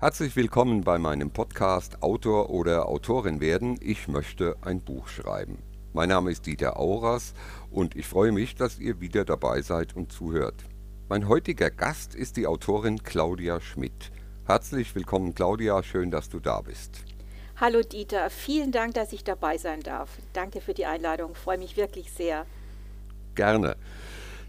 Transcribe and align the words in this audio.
Herzlich 0.00 0.36
willkommen 0.36 0.84
bei 0.84 0.96
meinem 0.96 1.32
Podcast 1.32 2.04
Autor 2.04 2.50
oder 2.50 2.88
Autorin 2.88 3.40
werden. 3.40 3.80
Ich 3.82 4.06
möchte 4.06 4.56
ein 4.60 4.80
Buch 4.80 5.08
schreiben. 5.08 5.58
Mein 5.92 6.10
Name 6.10 6.30
ist 6.30 6.46
Dieter 6.46 6.78
Auras 6.78 7.34
und 7.72 7.96
ich 7.96 8.06
freue 8.06 8.30
mich, 8.30 8.54
dass 8.54 8.78
ihr 8.78 9.00
wieder 9.00 9.24
dabei 9.24 9.60
seid 9.60 9.96
und 9.96 10.12
zuhört. 10.12 10.54
Mein 11.08 11.26
heutiger 11.26 11.70
Gast 11.70 12.14
ist 12.14 12.36
die 12.36 12.46
Autorin 12.46 13.02
Claudia 13.02 13.60
Schmidt. 13.60 14.12
Herzlich 14.46 14.94
willkommen 14.94 15.34
Claudia, 15.34 15.82
schön, 15.82 16.12
dass 16.12 16.28
du 16.28 16.38
da 16.38 16.60
bist. 16.60 17.00
Hallo 17.56 17.82
Dieter, 17.82 18.30
vielen 18.30 18.70
Dank, 18.70 18.94
dass 18.94 19.12
ich 19.12 19.24
dabei 19.24 19.58
sein 19.58 19.80
darf. 19.80 20.10
Danke 20.32 20.60
für 20.60 20.74
die 20.74 20.86
Einladung, 20.86 21.34
freue 21.34 21.58
mich 21.58 21.76
wirklich 21.76 22.12
sehr. 22.12 22.46
Gerne. 23.34 23.74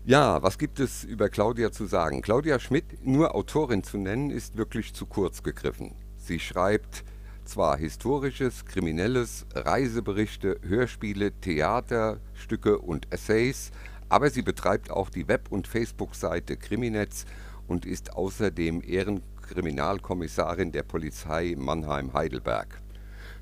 Ja, 0.05 0.41
was 0.41 0.57
gibt 0.57 0.79
es 0.79 1.04
über 1.04 1.29
Claudia 1.29 1.71
zu 1.71 1.86
sagen? 1.86 2.21
Claudia 2.21 2.59
Schmidt 2.59 3.05
nur 3.05 3.36
Autorin 3.36 3.83
zu 3.83 3.97
nennen, 3.97 4.32
ist 4.32 4.57
wirklich 4.57 4.93
zu 4.93 5.06
kurz 5.06 5.43
gegriffen. 5.43 5.93
Sie 6.18 6.39
schreibt 6.39 7.04
zwar 7.43 7.78
historisches, 7.78 8.65
kriminelles, 8.65 9.46
Reiseberichte, 9.54 10.59
Hörspiele, 10.65 11.33
Theaterstücke 11.42 12.79
und 12.79 13.11
Essays, 13.11 13.71
aber 14.07 14.29
sie 14.29 14.42
betreibt 14.42 14.89
auch 14.89 15.09
die 15.09 15.28
Web- 15.28 15.51
und 15.51 15.68
Facebook-Seite 15.68 16.57
Kriminetz 16.57 17.25
und 17.68 17.86
ist 17.86 18.14
außerdem 18.14 18.81
Ehrenkriminalkommissarin 18.81 20.71
der 20.71 20.84
Polizei 20.84 21.56
Mannheim-Heidelberg. 21.57 22.81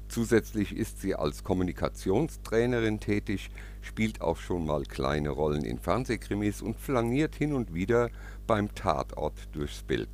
Zusätzlich 0.10 0.76
ist 0.76 1.02
sie 1.02 1.16
als 1.16 1.44
Kommunikationstrainerin 1.44 3.00
tätig, 3.00 3.50
spielt 3.82 4.22
auch 4.22 4.38
schon 4.38 4.66
mal 4.66 4.84
kleine 4.84 5.30
Rollen 5.30 5.64
in 5.64 5.80
Fernsehkrimis 5.80 6.62
und 6.62 6.80
flaniert 6.80 7.36
hin 7.36 7.54
und 7.54 7.74
wieder 7.74 8.10
beim 8.48 8.74
Tatort 8.74 9.50
durchs 9.52 9.84
Bild. 9.84 10.10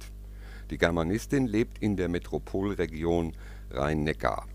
Die 0.71 0.77
Germanistin 0.77 1.45
lebt 1.45 1.77
in 1.79 1.95
der 1.95 2.09
Metropolregion 2.09 3.33
Rhein-Neckar. 3.69 4.47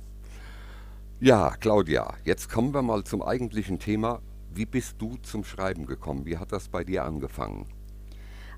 Ja, 1.20 1.56
Claudia, 1.60 2.14
jetzt 2.24 2.48
kommen 2.48 2.74
wir 2.74 2.82
mal 2.82 3.04
zum 3.04 3.22
eigentlichen 3.22 3.78
Thema. 3.78 4.20
Wie 4.52 4.66
bist 4.66 4.96
du 4.98 5.16
zum 5.22 5.44
Schreiben 5.44 5.86
gekommen? 5.86 6.26
Wie 6.26 6.38
hat 6.38 6.52
das 6.52 6.68
bei 6.68 6.84
dir 6.84 7.04
angefangen? 7.04 7.66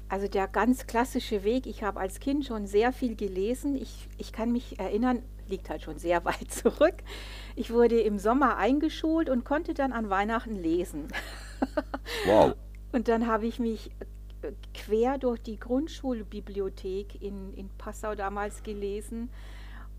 Also 0.08 0.28
der 0.28 0.48
ganz 0.48 0.86
klassische 0.86 1.44
Weg, 1.44 1.66
ich 1.66 1.82
habe 1.82 2.00
als 2.00 2.20
Kind 2.20 2.44
schon 2.44 2.66
sehr 2.66 2.92
viel 2.92 3.16
gelesen. 3.16 3.76
Ich, 3.76 4.08
ich 4.18 4.32
kann 4.32 4.50
mich 4.50 4.78
erinnern, 4.78 5.22
liegt 5.50 5.68
halt 5.68 5.82
schon 5.82 5.98
sehr 5.98 6.24
weit 6.24 6.50
zurück. 6.50 6.94
Ich 7.56 7.72
wurde 7.72 8.00
im 8.00 8.18
Sommer 8.18 8.56
eingeschult 8.56 9.28
und 9.28 9.44
konnte 9.44 9.74
dann 9.74 9.92
an 9.92 10.10
Weihnachten 10.10 10.54
lesen. 10.54 11.08
Wow. 12.24 12.54
Und 12.92 13.08
dann 13.08 13.26
habe 13.26 13.46
ich 13.46 13.58
mich 13.58 13.90
äh, 14.42 14.52
quer 14.74 15.18
durch 15.18 15.40
die 15.40 15.58
Grundschulbibliothek 15.58 17.20
in, 17.20 17.52
in 17.54 17.68
Passau 17.76 18.14
damals 18.14 18.62
gelesen, 18.62 19.30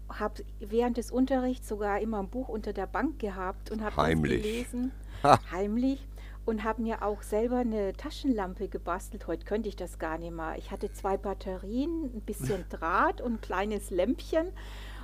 habe 0.09 0.43
während 0.59 0.97
des 0.97 1.11
Unterrichts 1.11 1.67
sogar 1.67 1.99
immer 1.99 2.19
ein 2.19 2.29
Buch 2.29 2.49
unter 2.49 2.73
der 2.73 2.87
Bank 2.87 3.19
gehabt 3.19 3.71
und 3.71 3.81
habe 3.81 4.15
gelesen, 4.15 4.91
ha. 5.23 5.39
heimlich 5.51 6.05
und 6.45 6.63
habe 6.63 6.81
mir 6.81 7.03
auch 7.03 7.21
selber 7.21 7.57
eine 7.57 7.93
Taschenlampe 7.93 8.67
gebastelt. 8.67 9.27
Heute 9.27 9.45
könnte 9.45 9.69
ich 9.69 9.75
das 9.75 9.99
gar 9.99 10.17
nicht 10.17 10.33
mehr. 10.33 10.55
Ich 10.57 10.71
hatte 10.71 10.91
zwei 10.91 11.17
Batterien, 11.17 12.11
ein 12.15 12.21
bisschen 12.21 12.65
Draht 12.69 13.21
und 13.21 13.33
ein 13.33 13.41
kleines 13.41 13.89
Lämpchen 13.91 14.47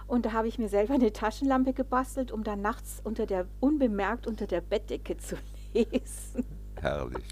und 0.07 0.25
da 0.25 0.31
habe 0.31 0.47
ich 0.47 0.57
mir 0.57 0.69
selber 0.69 0.93
eine 0.93 1.11
Taschenlampe 1.11 1.73
gebastelt, 1.73 2.31
um 2.31 2.43
dann 2.43 2.61
nachts 2.61 3.01
unter 3.03 3.25
der, 3.25 3.45
unbemerkt 3.59 4.25
unter 4.25 4.47
der 4.47 4.61
Bettdecke 4.61 5.17
zu 5.17 5.35
lesen. 5.73 6.45
Herrlich. 6.79 7.25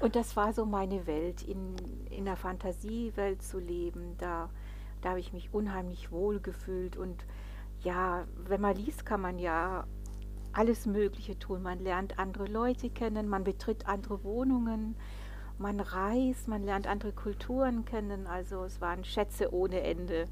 Und 0.00 0.16
das 0.16 0.36
war 0.36 0.52
so 0.52 0.64
meine 0.64 1.06
Welt, 1.06 1.42
in, 1.42 1.76
in 2.10 2.24
der 2.24 2.36
Fantasiewelt 2.36 3.42
zu 3.42 3.58
leben. 3.58 4.16
Da, 4.18 4.48
da 5.02 5.10
habe 5.10 5.20
ich 5.20 5.32
mich 5.32 5.52
unheimlich 5.52 6.10
wohl 6.10 6.40
gefühlt. 6.40 6.96
Und 6.96 7.26
ja, 7.82 8.24
wenn 8.46 8.60
man 8.60 8.76
liest, 8.76 9.04
kann 9.04 9.20
man 9.20 9.38
ja 9.38 9.86
alles 10.52 10.86
Mögliche 10.86 11.38
tun. 11.38 11.62
Man 11.62 11.80
lernt 11.80 12.18
andere 12.18 12.46
Leute 12.46 12.88
kennen, 12.88 13.28
man 13.28 13.44
betritt 13.44 13.86
andere 13.86 14.24
Wohnungen, 14.24 14.96
man 15.58 15.80
reist, 15.80 16.48
man 16.48 16.62
lernt 16.62 16.86
andere 16.86 17.12
Kulturen 17.12 17.84
kennen. 17.84 18.26
Also 18.26 18.64
es 18.64 18.80
waren 18.80 19.04
Schätze 19.04 19.52
ohne 19.52 19.82
Ende. 19.82 20.28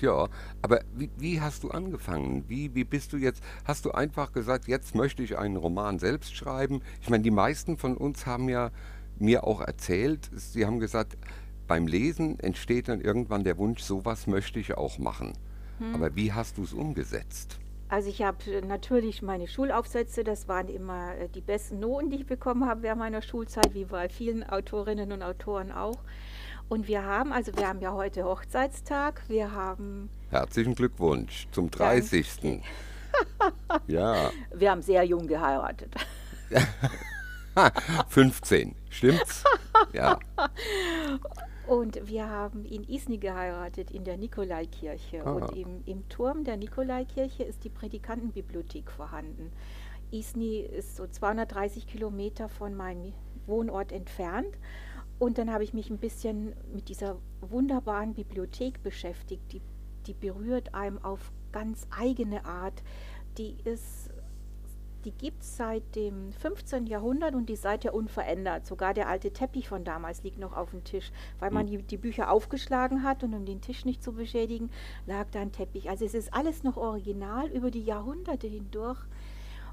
Ja, 0.00 0.28
aber 0.62 0.80
wie, 0.94 1.10
wie 1.16 1.40
hast 1.40 1.62
du 1.62 1.70
angefangen? 1.70 2.44
Wie, 2.48 2.74
wie 2.74 2.84
bist 2.84 3.12
du 3.12 3.16
jetzt? 3.16 3.42
Hast 3.64 3.84
du 3.84 3.92
einfach 3.92 4.32
gesagt, 4.32 4.66
jetzt 4.66 4.94
möchte 4.94 5.22
ich 5.22 5.38
einen 5.38 5.56
Roman 5.56 5.98
selbst 5.98 6.34
schreiben? 6.34 6.82
Ich 7.00 7.10
meine, 7.10 7.22
die 7.22 7.30
meisten 7.30 7.76
von 7.76 7.96
uns 7.96 8.26
haben 8.26 8.48
ja 8.48 8.70
mir 9.18 9.44
auch 9.44 9.60
erzählt, 9.60 10.30
sie 10.34 10.66
haben 10.66 10.80
gesagt, 10.80 11.16
beim 11.66 11.86
Lesen 11.86 12.38
entsteht 12.40 12.88
dann 12.88 13.00
irgendwann 13.00 13.44
der 13.44 13.56
Wunsch, 13.58 13.82
sowas 13.82 14.26
möchte 14.26 14.58
ich 14.58 14.76
auch 14.76 14.98
machen. 14.98 15.32
Hm. 15.78 15.94
Aber 15.94 16.14
wie 16.16 16.32
hast 16.32 16.58
du 16.58 16.64
es 16.64 16.72
umgesetzt? 16.72 17.58
Also 17.88 18.08
ich 18.08 18.22
habe 18.22 18.62
natürlich 18.66 19.22
meine 19.22 19.46
Schulaufsätze, 19.46 20.24
das 20.24 20.48
waren 20.48 20.68
immer 20.68 21.14
äh, 21.16 21.28
die 21.28 21.40
besten 21.40 21.80
Noten, 21.80 22.10
die 22.10 22.16
ich 22.16 22.26
bekommen 22.26 22.66
habe 22.66 22.82
während 22.82 22.98
meiner 22.98 23.22
Schulzeit, 23.22 23.74
wie 23.74 23.84
bei 23.84 24.08
vielen 24.08 24.42
Autorinnen 24.42 25.12
und 25.12 25.22
Autoren 25.22 25.70
auch. 25.70 25.98
Und 26.68 26.88
wir 26.88 27.04
haben, 27.04 27.32
also 27.32 27.54
wir 27.56 27.68
haben 27.68 27.80
ja 27.80 27.92
heute 27.92 28.24
Hochzeitstag, 28.24 29.22
wir 29.28 29.52
haben... 29.52 30.08
Herzlichen 30.30 30.74
Glückwunsch 30.74 31.46
zum 31.52 31.70
30. 31.70 32.62
ja. 33.86 34.30
Wir 34.52 34.70
haben 34.70 34.82
sehr 34.82 35.04
jung 35.04 35.26
geheiratet. 35.26 35.94
15, 38.08 38.74
stimmt's? 38.88 39.44
Ja. 39.92 40.18
Und 41.66 42.06
wir 42.06 42.28
haben 42.28 42.64
in 42.64 42.82
Isny 42.84 43.18
geheiratet, 43.18 43.90
in 43.90 44.04
der 44.04 44.16
Nikolaikirche. 44.16 45.24
Ah. 45.24 45.32
Und 45.32 45.56
im, 45.56 45.82
im 45.86 46.08
Turm 46.08 46.44
der 46.44 46.56
Nikolaikirche 46.56 47.44
ist 47.44 47.64
die 47.64 47.70
Prädikantenbibliothek 47.70 48.90
vorhanden. 48.90 49.52
Isny 50.10 50.58
ist 50.58 50.96
so 50.96 51.06
230 51.06 51.86
Kilometer 51.86 52.48
von 52.48 52.74
meinem 52.74 53.12
Wohnort 53.46 53.92
entfernt. 53.92 54.58
Und 55.18 55.38
dann 55.38 55.52
habe 55.52 55.64
ich 55.64 55.72
mich 55.74 55.90
ein 55.90 55.98
bisschen 55.98 56.54
mit 56.72 56.88
dieser 56.88 57.16
wunderbaren 57.40 58.14
Bibliothek 58.14 58.82
beschäftigt. 58.82 59.52
Die, 59.52 59.62
die 60.06 60.14
berührt 60.14 60.74
einem 60.74 61.02
auf 61.02 61.32
ganz 61.52 61.86
eigene 61.96 62.44
Art. 62.44 62.82
Die 63.38 63.56
ist, 63.64 64.10
die 65.04 65.12
gibt 65.12 65.42
es 65.42 65.56
seit 65.56 65.94
dem 65.94 66.32
15. 66.32 66.86
Jahrhundert 66.86 67.34
und 67.34 67.48
die 67.48 67.56
seid 67.56 67.84
ja 67.84 67.92
unverändert. 67.92 68.66
Sogar 68.66 68.92
der 68.92 69.08
alte 69.08 69.32
Teppich 69.32 69.68
von 69.68 69.84
damals 69.84 70.24
liegt 70.24 70.38
noch 70.38 70.56
auf 70.56 70.70
dem 70.70 70.82
Tisch, 70.82 71.12
weil 71.38 71.52
man 71.52 71.68
hm. 71.68 71.78
die, 71.78 71.82
die 71.84 71.96
Bücher 71.96 72.30
aufgeschlagen 72.30 73.04
hat 73.04 73.22
und 73.22 73.34
um 73.34 73.44
den 73.44 73.60
Tisch 73.60 73.84
nicht 73.84 74.02
zu 74.02 74.12
beschädigen, 74.12 74.70
lag 75.06 75.30
da 75.30 75.40
ein 75.40 75.52
Teppich. 75.52 75.88
Also 75.90 76.04
es 76.04 76.14
ist 76.14 76.34
alles 76.34 76.64
noch 76.64 76.76
original. 76.76 77.48
Über 77.48 77.70
die 77.70 77.84
Jahrhunderte 77.84 78.48
hindurch 78.48 79.00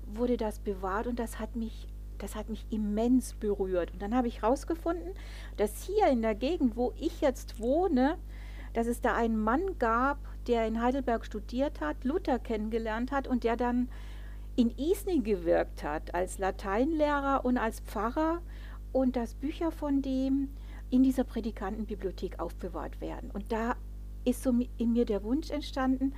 wurde 0.06 0.38
das 0.38 0.60
bewahrt 0.60 1.08
und 1.08 1.18
das 1.18 1.40
hat 1.40 1.56
mich 1.56 1.88
das 2.22 2.36
hat 2.36 2.50
mich 2.50 2.66
immens 2.70 3.34
berührt. 3.34 3.92
Und 3.92 4.02
dann 4.02 4.16
habe 4.16 4.28
ich 4.28 4.42
herausgefunden, 4.42 5.14
dass 5.58 5.84
hier 5.84 6.08
in 6.08 6.22
der 6.22 6.36
Gegend, 6.36 6.76
wo 6.76 6.94
ich 7.00 7.22
jetzt 7.22 7.60
wohne, 7.60 8.18
dass 8.74 8.88
es 8.88 9.02
da 9.02 9.16
einen 9.16 9.40
Mann 9.40 9.78
gab, 9.80 10.18
der 10.48 10.66
in 10.68 10.82
Heidelberg 10.82 11.26
studiert 11.26 11.82
hat, 11.82 12.04
Luther 12.04 12.40
kennengelernt 12.40 13.12
hat 13.12 13.28
und 13.28 13.44
der 13.44 13.58
dann 13.58 13.90
in 14.56 14.70
Isny 14.78 15.20
gewirkt 15.20 15.84
hat 15.84 16.14
als 16.14 16.38
Lateinlehrer 16.38 17.46
und 17.46 17.58
als 17.58 17.80
Pfarrer 17.82 18.42
und 18.92 19.16
dass 19.16 19.34
Bücher 19.34 19.72
von 19.72 20.02
dem 20.02 20.50
in 20.90 21.04
dieser 21.04 21.24
Predikantenbibliothek 21.24 22.40
aufbewahrt 22.40 23.00
werden. 23.02 23.32
Und 23.32 23.52
da 23.52 23.76
ist 24.26 24.44
so 24.44 24.54
in 24.78 24.94
mir 24.94 25.06
der 25.06 25.24
Wunsch 25.24 25.50
entstanden, 25.50 26.14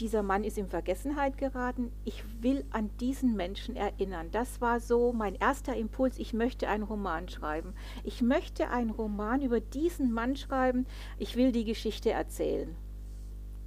dieser 0.00 0.22
Mann 0.22 0.44
ist 0.44 0.58
in 0.58 0.68
Vergessenheit 0.68 1.38
geraten. 1.38 1.90
Ich 2.04 2.24
will 2.40 2.64
an 2.70 2.90
diesen 3.00 3.36
Menschen 3.36 3.76
erinnern. 3.76 4.28
Das 4.30 4.60
war 4.60 4.80
so 4.80 5.12
mein 5.12 5.34
erster 5.34 5.76
Impuls. 5.76 6.18
Ich 6.18 6.32
möchte 6.32 6.68
einen 6.68 6.84
Roman 6.84 7.28
schreiben. 7.28 7.74
Ich 8.04 8.22
möchte 8.22 8.70
einen 8.70 8.90
Roman 8.90 9.42
über 9.42 9.60
diesen 9.60 10.12
Mann 10.12 10.36
schreiben. 10.36 10.86
Ich 11.18 11.36
will 11.36 11.52
die 11.52 11.64
Geschichte 11.64 12.10
erzählen. 12.10 12.74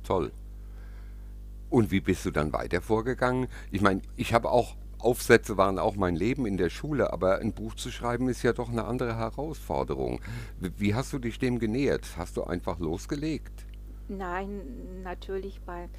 Toll. 0.04 0.32
Und 1.70 1.92
wie 1.92 2.02
bist 2.02 2.26
du 2.26 2.32
dann 2.32 2.54
weiter 2.54 2.82
vorgegangen? 2.82 3.48
Ich 3.72 3.82
meine, 3.82 4.02
ich 4.16 4.34
habe 4.34 4.50
auch 4.52 4.76
Aufsätze 5.00 5.58
waren 5.58 5.80
auch 5.80 5.96
mein 5.96 6.16
Leben 6.16 6.46
in 6.46 6.58
der 6.58 6.70
Schule, 6.70 7.12
aber 7.12 7.40
ein 7.40 7.54
Buch 7.54 7.74
zu 7.74 7.90
schreiben 7.90 8.30
ist 8.30 8.44
ja 8.44 8.54
doch 8.54 8.70
eine 8.70 8.86
andere 8.86 9.18
Herausforderung. 9.18 10.22
Wie 10.60 10.94
hast 10.94 11.12
du 11.12 11.18
dich 11.18 11.40
dem 11.40 11.58
genähert? 11.58 12.18
Hast 12.18 12.38
du 12.38 12.44
einfach 12.44 12.78
losgelegt? 12.78 13.66
Nein, 14.12 15.02
natürlich 15.04 15.62
bei 15.62 15.90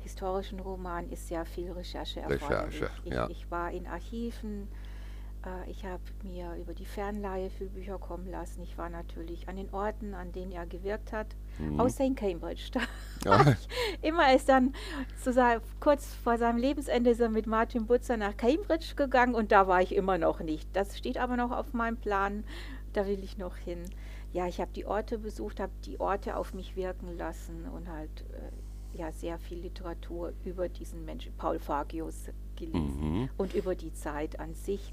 historischen 0.00 0.60
Romanen 0.60 1.10
ist 1.10 1.28
sehr 1.28 1.44
viel 1.44 1.70
Recherche 1.72 2.20
erforderlich. 2.20 2.82
Recherche, 2.82 3.00
ich, 3.04 3.12
ja. 3.12 3.28
ich 3.30 3.50
war 3.50 3.70
in 3.70 3.86
Archiven, 3.86 4.68
äh, 5.46 5.70
ich 5.70 5.84
habe 5.84 6.02
mir 6.22 6.54
über 6.56 6.74
die 6.74 6.84
Fernleihe 6.84 7.50
für 7.50 7.66
Bücher 7.66 7.98
kommen 7.98 8.30
lassen. 8.30 8.62
Ich 8.62 8.76
war 8.76 8.90
natürlich 8.90 9.48
an 9.48 9.56
den 9.56 9.72
Orten, 9.72 10.14
an 10.14 10.32
denen 10.32 10.52
er 10.52 10.66
gewirkt 10.66 11.12
hat, 11.12 11.28
mhm. 11.58 11.80
außer 11.80 12.04
in 12.04 12.14
Cambridge. 12.14 12.70
Da 13.22 13.40
ja. 13.44 13.56
immer 14.02 14.34
ist 14.34 14.48
dann 14.48 14.74
zu 15.22 15.32
sein, 15.32 15.60
kurz 15.78 16.12
vor 16.12 16.36
seinem 16.36 16.58
Lebensende 16.58 17.10
ist 17.10 17.20
er 17.20 17.28
mit 17.28 17.46
Martin 17.46 17.86
Butzer 17.86 18.16
nach 18.16 18.36
Cambridge 18.36 18.94
gegangen 18.96 19.36
und 19.36 19.52
da 19.52 19.68
war 19.68 19.80
ich 19.80 19.94
immer 19.94 20.18
noch 20.18 20.40
nicht. 20.40 20.68
Das 20.72 20.98
steht 20.98 21.18
aber 21.18 21.36
noch 21.36 21.52
auf 21.52 21.72
meinem 21.72 21.96
Plan 21.96 22.42
da 22.92 23.06
will 23.06 23.22
ich 23.22 23.38
noch 23.38 23.56
hin. 23.56 23.82
Ja, 24.32 24.46
ich 24.46 24.60
habe 24.60 24.72
die 24.72 24.86
Orte 24.86 25.18
besucht, 25.18 25.60
habe 25.60 25.72
die 25.84 26.00
Orte 26.00 26.36
auf 26.36 26.54
mich 26.54 26.74
wirken 26.76 27.16
lassen 27.18 27.66
und 27.66 27.88
halt 27.88 28.24
äh, 28.32 28.96
ja 28.98 29.12
sehr 29.12 29.38
viel 29.38 29.58
Literatur 29.58 30.32
über 30.44 30.68
diesen 30.68 31.04
Menschen, 31.04 31.32
Paul 31.36 31.58
Fagius, 31.58 32.30
gelesen 32.56 33.00
Mhm. 33.00 33.28
und 33.36 33.54
über 33.54 33.74
die 33.74 33.92
Zeit 33.92 34.38
an 34.40 34.54
sich. 34.54 34.92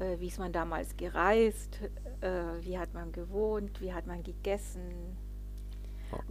Äh, 0.00 0.20
wie 0.20 0.28
ist 0.28 0.38
man 0.38 0.52
damals 0.52 0.96
gereist? 0.96 1.80
Äh, 2.20 2.30
wie 2.62 2.78
hat 2.78 2.94
man 2.94 3.10
gewohnt? 3.12 3.80
Wie 3.80 3.92
hat 3.92 4.06
man 4.06 4.22
gegessen? 4.22 5.16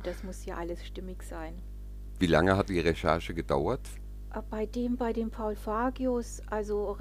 Das 0.04 0.24
muss 0.24 0.46
ja 0.46 0.56
alles 0.58 0.86
stimmig 0.86 1.22
sein. 1.24 1.54
Wie 2.20 2.28
lange 2.28 2.58
hat 2.58 2.70
die 2.70 2.80
Recherche 2.80 3.34
gedauert? 3.34 3.88
Äh, 4.34 4.42
Bei 4.50 4.66
dem, 4.66 4.96
bei 4.96 5.12
dem 5.14 5.30
Paul 5.32 5.56
Fagius, 5.56 6.42
also 6.50 6.98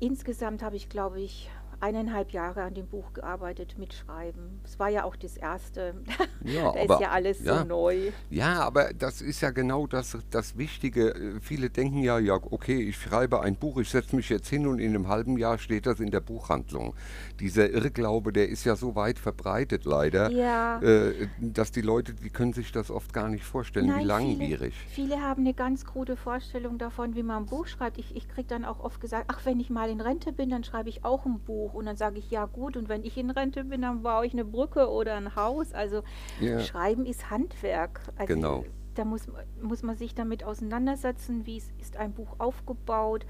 insgesamt 0.00 0.62
habe 0.62 0.76
ich, 0.76 0.88
glaube 0.88 1.20
ich, 1.20 1.50
eineinhalb 1.82 2.30
Jahre 2.30 2.62
an 2.62 2.74
dem 2.74 2.86
Buch 2.86 3.12
gearbeitet 3.12 3.76
mit 3.76 3.92
Schreiben. 3.92 4.60
Es 4.64 4.78
war 4.78 4.88
ja 4.88 5.04
auch 5.04 5.16
das 5.16 5.36
erste. 5.36 5.94
Ja, 6.44 6.72
da 6.72 6.82
aber- 6.82 6.94
ist 6.94 7.00
ja 7.00 7.10
alles 7.10 7.44
ja. 7.44 7.58
so 7.60 7.64
neu. 7.64 8.10
Ja, 8.28 8.54
aber 8.62 8.92
das 8.92 9.22
ist 9.22 9.42
ja 9.42 9.50
genau 9.50 9.86
das, 9.86 10.18
das 10.30 10.58
Wichtige. 10.58 11.38
Viele 11.40 11.70
denken 11.70 11.98
ja, 12.02 12.18
ja, 12.18 12.34
okay, 12.34 12.80
ich 12.82 12.96
schreibe 12.96 13.42
ein 13.42 13.54
Buch, 13.54 13.78
ich 13.78 13.88
setze 13.88 14.16
mich 14.16 14.28
jetzt 14.28 14.48
hin 14.48 14.66
und 14.66 14.80
in 14.80 14.88
einem 14.92 15.06
halben 15.06 15.38
Jahr 15.38 15.58
steht 15.58 15.86
das 15.86 16.00
in 16.00 16.10
der 16.10 16.20
Buchhandlung. 16.20 16.94
Dieser 17.38 17.70
Irrglaube, 17.70 18.32
der 18.32 18.48
ist 18.48 18.64
ja 18.64 18.74
so 18.74 18.96
weit 18.96 19.20
verbreitet 19.20 19.84
leider, 19.84 20.32
Ja. 20.32 20.80
äh, 20.82 21.28
dass 21.38 21.70
die 21.70 21.80
Leute, 21.80 22.12
die 22.12 22.30
können 22.30 22.52
sich 22.52 22.72
das 22.72 22.90
oft 22.90 23.12
gar 23.12 23.28
nicht 23.28 23.44
vorstellen, 23.44 23.86
wie 23.86 23.90
Nein, 23.90 24.06
langwierig. 24.06 24.74
Viele, 24.88 25.10
viele 25.10 25.22
haben 25.22 25.42
eine 25.42 25.54
ganz 25.54 25.84
krude 25.84 26.16
Vorstellung 26.16 26.76
davon, 26.78 27.14
wie 27.14 27.22
man 27.22 27.44
ein 27.44 27.46
Buch 27.46 27.68
schreibt. 27.68 27.98
Ich, 27.98 28.16
ich 28.16 28.28
kriege 28.28 28.48
dann 28.48 28.64
auch 28.64 28.80
oft 28.80 29.00
gesagt, 29.00 29.26
ach, 29.28 29.42
wenn 29.44 29.60
ich 29.60 29.70
mal 29.70 29.88
in 29.90 30.00
Rente 30.00 30.32
bin, 30.32 30.50
dann 30.50 30.64
schreibe 30.64 30.88
ich 30.88 31.04
auch 31.04 31.24
ein 31.24 31.38
Buch. 31.38 31.71
Und 31.74 31.86
dann 31.86 31.96
sage 31.96 32.18
ich, 32.18 32.30
ja 32.30 32.46
gut, 32.46 32.76
und 32.76 32.88
wenn 32.88 33.04
ich 33.04 33.16
in 33.16 33.30
Rente 33.30 33.64
bin, 33.64 33.82
dann 33.82 34.02
baue 34.02 34.26
ich 34.26 34.32
eine 34.32 34.44
Brücke 34.44 34.90
oder 34.90 35.14
ein 35.16 35.34
Haus. 35.36 35.72
Also 35.72 36.02
Ja. 36.40 36.60
Schreiben 36.60 37.06
ist 37.06 37.30
Handwerk. 37.30 38.00
Also 38.16 38.34
Genau. 38.34 38.64
Da 38.94 39.04
muss, 39.06 39.26
muss 39.62 39.82
man 39.82 39.96
sich 39.96 40.14
damit 40.14 40.44
auseinandersetzen, 40.44 41.46
wie 41.46 41.56
es 41.56 41.72
ist 41.80 41.96
ein 41.96 42.12
Buch 42.12 42.34
aufgebaut, 42.38 43.24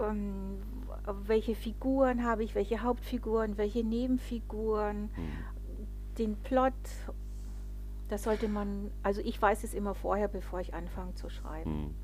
ähm, 0.00 0.56
welche 1.26 1.54
Figuren 1.54 2.24
habe 2.24 2.44
ich, 2.44 2.54
welche 2.54 2.82
Hauptfiguren, 2.82 3.58
welche 3.58 3.84
Nebenfiguren, 3.84 5.10
den 6.18 6.36
Plot. 6.36 6.72
Das 8.08 8.22
sollte 8.22 8.48
man, 8.48 8.90
also 9.02 9.20
ich 9.20 9.40
weiß 9.40 9.64
es 9.64 9.74
immer 9.74 9.94
vorher, 9.94 10.28
bevor 10.28 10.60
ich 10.60 10.72
anfange 10.72 11.14
zu 11.14 11.28
schreiben. 11.28 11.94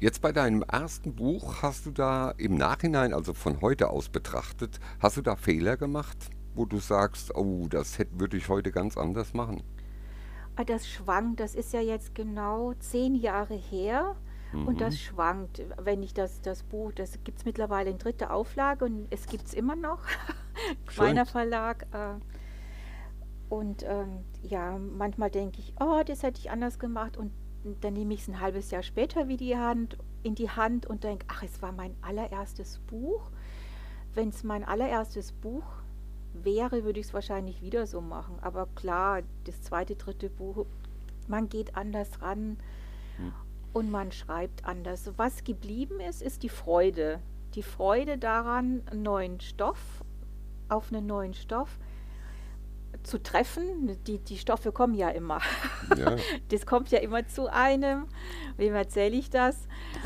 Jetzt 0.00 0.22
bei 0.22 0.32
deinem 0.32 0.62
ersten 0.62 1.14
Buch 1.14 1.62
hast 1.62 1.84
du 1.84 1.90
da 1.90 2.30
im 2.30 2.56
Nachhinein, 2.56 3.12
also 3.12 3.34
von 3.34 3.60
heute 3.60 3.90
aus 3.90 4.08
betrachtet, 4.08 4.80
hast 4.98 5.18
du 5.18 5.22
da 5.22 5.36
Fehler 5.36 5.76
gemacht, 5.76 6.16
wo 6.54 6.64
du 6.64 6.78
sagst, 6.78 7.34
oh, 7.36 7.66
das 7.68 7.98
hätte, 7.98 8.18
würde 8.18 8.38
ich 8.38 8.48
heute 8.48 8.72
ganz 8.72 8.96
anders 8.96 9.34
machen? 9.34 9.62
Ah, 10.56 10.64
Das 10.64 10.88
schwankt, 10.88 11.40
das 11.40 11.54
ist 11.54 11.72
ja 11.74 11.80
jetzt 11.80 12.14
genau 12.14 12.72
zehn 12.78 13.14
Jahre 13.14 13.54
her 13.54 14.16
und 14.64 14.74
Mhm. 14.74 14.78
das 14.78 14.98
schwankt. 14.98 15.62
Wenn 15.78 16.02
ich 16.02 16.14
das, 16.14 16.40
das 16.40 16.62
Buch, 16.62 16.92
das 16.92 17.22
gibt 17.22 17.38
es 17.38 17.44
mittlerweile 17.44 17.90
in 17.90 17.98
dritter 17.98 18.32
Auflage 18.32 18.86
und 18.86 19.06
es 19.10 19.26
gibt 19.26 19.46
es 19.46 19.54
immer 19.54 19.76
noch. 19.76 20.00
Meiner 20.96 21.26
Verlag. 21.26 21.86
Äh, 21.92 22.14
und 23.48 23.82
ähm, 23.84 24.24
ja, 24.42 24.78
manchmal 24.78 25.30
denke 25.30 25.60
ich, 25.60 25.74
oh, 25.80 26.02
das 26.06 26.22
hätte 26.22 26.40
ich 26.40 26.50
anders 26.50 26.78
gemacht 26.78 27.16
und 27.16 27.32
dann 27.80 27.94
nehme 27.94 28.14
ich 28.14 28.22
es 28.22 28.28
ein 28.28 28.40
halbes 28.40 28.70
Jahr 28.70 28.82
später 28.82 29.28
wie 29.28 29.36
die 29.36 29.56
Hand, 29.56 29.98
in 30.22 30.34
die 30.34 30.50
Hand 30.50 30.86
und 30.86 31.04
denke, 31.04 31.26
ach, 31.28 31.42
es 31.42 31.60
war 31.62 31.72
mein 31.72 31.94
allererstes 32.02 32.78
Buch. 32.86 33.30
Wenn 34.14 34.30
es 34.30 34.44
mein 34.44 34.64
allererstes 34.64 35.32
Buch 35.32 35.64
wäre, 36.32 36.84
würde 36.84 37.00
ich 37.00 37.06
es 37.06 37.14
wahrscheinlich 37.14 37.62
wieder 37.62 37.86
so 37.86 38.00
machen. 38.00 38.38
Aber 38.40 38.66
klar, 38.74 39.22
das 39.44 39.62
zweite, 39.62 39.96
dritte 39.96 40.30
Buch, 40.30 40.66
man 41.28 41.48
geht 41.48 41.76
anders 41.76 42.20
ran 42.22 42.56
und 43.72 43.90
man 43.90 44.12
schreibt 44.12 44.64
anders. 44.64 45.12
Was 45.16 45.44
geblieben 45.44 46.00
ist, 46.00 46.22
ist 46.22 46.42
die 46.42 46.48
Freude. 46.48 47.20
Die 47.54 47.62
Freude 47.62 48.18
daran, 48.18 48.82
einen 48.86 49.02
neuen 49.02 49.40
Stoff, 49.40 50.04
auf 50.68 50.92
einen 50.92 51.06
neuen 51.06 51.34
Stoff 51.34 51.78
zu 53.02 53.22
treffen. 53.22 53.98
Die, 54.06 54.18
die 54.18 54.38
Stoffe 54.38 54.72
kommen 54.72 54.94
ja 54.94 55.08
immer. 55.10 55.40
Ja, 55.96 56.16
Das 56.48 56.66
kommt 56.66 56.90
ja 56.90 56.98
immer 56.98 57.26
zu 57.26 57.52
einem. 57.52 58.06
Wem 58.56 58.74
erzähle 58.74 59.16
ich 59.16 59.30
das? 59.30 59.56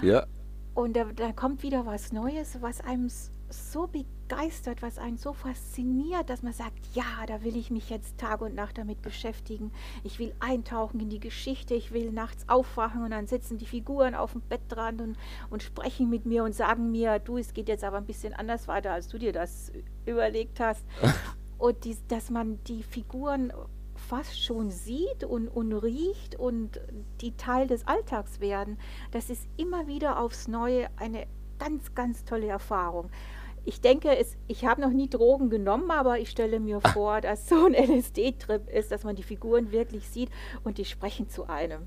ja, 0.02 0.26
Und 0.75 0.96
da, 0.96 1.04
da 1.04 1.32
kommt 1.32 1.62
wieder 1.62 1.86
was 1.86 2.12
Neues, 2.12 2.60
was 2.60 2.81
einem 2.81 3.08
so 3.50 3.86
begeistert, 3.86 4.82
was 4.82 4.98
einen 4.98 5.16
so 5.16 5.32
fasziniert, 5.32 6.28
dass 6.28 6.42
man 6.42 6.52
sagt, 6.52 6.78
ja, 6.94 7.04
da 7.26 7.44
will 7.44 7.56
ich 7.56 7.70
mich 7.70 7.90
jetzt 7.90 8.19
Tag 8.19 8.40
und 8.40 8.54
Nacht 8.54 8.78
damit 8.78 9.00
beschäftigen. 9.02 9.70
Ich 10.02 10.19
will 10.19 10.34
eintauchen 10.40 10.98
in 11.00 11.10
die 11.10 11.20
Geschichte, 11.20 11.75
ich 11.75 11.92
will 11.92 12.10
nachts 12.10 12.48
aufwachen 12.48 13.04
und 13.04 13.10
dann 13.10 13.26
sitzen 13.26 13.58
die 13.58 13.66
Figuren 13.66 14.14
auf 14.14 14.32
dem 14.32 14.42
Bettrand 14.48 15.00
und, 15.00 15.16
und 15.50 15.62
sprechen 15.62 16.10
mit 16.10 16.26
mir 16.26 16.42
und 16.42 16.54
sagen 16.54 16.90
mir, 16.90 17.19
du, 17.19 17.38
es 17.38 17.52
geht 17.52 17.69
jetzt 17.69 17.84
aber 17.84 17.98
ein 17.98 18.06
bisschen 18.06 18.32
anders 18.32 18.66
weiter, 18.66 18.92
als 18.92 19.08
du 19.08 19.19
dir 19.19 19.32
das 19.32 19.72
überlegt 20.06 20.58
hast. 20.58 20.84
und 21.64 21.84
dies, 21.84 22.06
dass 22.08 22.28
man 22.28 22.62
die 22.64 22.82
Figuren 22.82 23.50
fast 23.94 24.44
schon 24.44 24.70
sieht 24.70 25.25
und, 25.25 25.49
und 25.49 25.72
riecht 25.72 26.38
und 26.38 26.78
die 27.22 27.34
Teil 27.38 27.66
des 27.66 27.87
Alltags 27.87 28.38
werden, 28.40 28.76
das 29.12 29.31
ist 29.31 29.49
immer 29.56 29.87
wieder 29.87 30.20
aufs 30.20 30.46
Neue 30.46 30.88
eine 30.96 31.26
ganz, 31.58 31.94
ganz 31.94 32.26
tolle 32.26 32.49
Erfahrung. 32.49 33.08
Ich 33.64 33.81
denke, 33.81 34.14
es, 34.14 34.37
ich 34.46 34.66
habe 34.66 34.82
noch 34.82 34.90
nie 34.90 35.08
Drogen 35.08 35.49
genommen, 35.49 35.90
aber 35.90 36.19
ich 36.19 36.28
stelle 36.28 36.61
mir 36.61 36.81
vor, 36.93 37.22
dass 37.22 37.49
so 37.49 37.64
ein 37.64 37.72
LSD-Trip 37.72 38.69
ist, 38.69 38.93
dass 38.93 39.05
man 39.05 39.16
die 39.16 39.22
Figuren 39.22 39.72
wirklich 39.72 40.11
sieht 40.11 40.28
und 40.64 40.76
die 40.76 40.84
sprechen 40.84 41.31
zu 41.31 41.49
einem. 41.49 41.87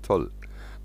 toll. 0.00 0.30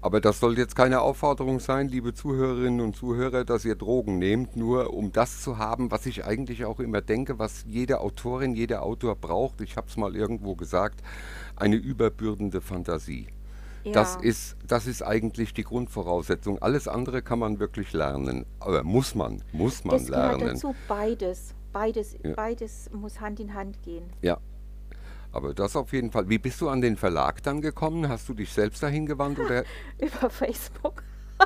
Aber 0.04 0.20
das 0.20 0.40
soll 0.40 0.58
jetzt 0.58 0.76
keine 0.76 1.02
Aufforderung 1.02 1.60
sein, 1.60 1.88
liebe 1.88 2.14
Zuhörerinnen 2.14 2.82
und 2.82 2.96
Zuhörer, 2.96 3.46
dass 3.46 3.66
ihr 3.66 3.76
Drogen 3.76 4.18
nehmt, 4.18 4.56
nur 4.56 4.94
um 4.94 5.12
das 5.12 5.42
zu 5.42 5.60
haben, 5.60 5.92
was 5.92 6.08
ich 6.08 6.26
eigentlich 6.26 6.66
auch 6.66 6.80
immer 6.80 7.02
denke, 7.02 7.38
was 7.38 7.66
jede 7.68 8.00
Autorin, 8.02 8.56
jeder 8.56 8.82
Autor 8.82 9.16
braucht. 9.16 9.62
Ich 9.62 9.78
habe 9.78 9.88
es 9.88 9.98
mal 9.98 10.16
irgendwo 10.16 10.56
gesagt, 10.56 11.02
eine 11.56 11.76
überbürdende 11.76 12.62
Fantasie. 12.62 13.28
Das 13.94 14.16
Ja. 14.16 14.22
ist, 14.22 14.58
das 14.68 14.88
ist 14.88 15.02
eigentlich 15.04 15.54
die 15.54 15.64
Grundvoraussetzung. 15.64 16.60
Alles 16.62 16.88
andere 16.88 17.22
kann 17.22 17.40
man 17.40 17.60
wirklich 17.60 17.94
lernen. 17.94 18.46
Aber 18.60 18.84
muss 18.84 19.16
man, 19.16 19.44
muss 19.54 19.84
man 19.84 19.98
Das 19.98 20.10
lernen. 20.10 20.40
dazu, 20.48 20.76
beides. 20.88 21.54
Beides, 21.74 22.18
Ja. 22.24 22.34
beides 22.34 22.90
muss 22.92 23.22
Hand 23.22 23.40
in 23.40 23.54
Hand 23.54 23.82
gehen. 23.84 24.04
Ja. 24.22 24.38
Aber 25.32 25.54
das 25.54 25.76
auf 25.76 25.94
jeden 25.94 26.12
Fall. 26.12 26.30
Wie 26.30 26.38
bist 26.38 26.60
du 26.62 26.70
an 26.70 26.82
den 26.82 26.98
Verlag 26.98 27.42
dann 27.44 27.62
gekommen? 27.62 28.10
Hast 28.10 28.28
du 28.28 28.34
dich 28.34 28.52
selbst 28.52 28.84
dahin 28.84 29.06
gewandt 29.06 29.40
oder? 29.40 29.64
Über 30.00 30.30
Facebook. 30.30 31.04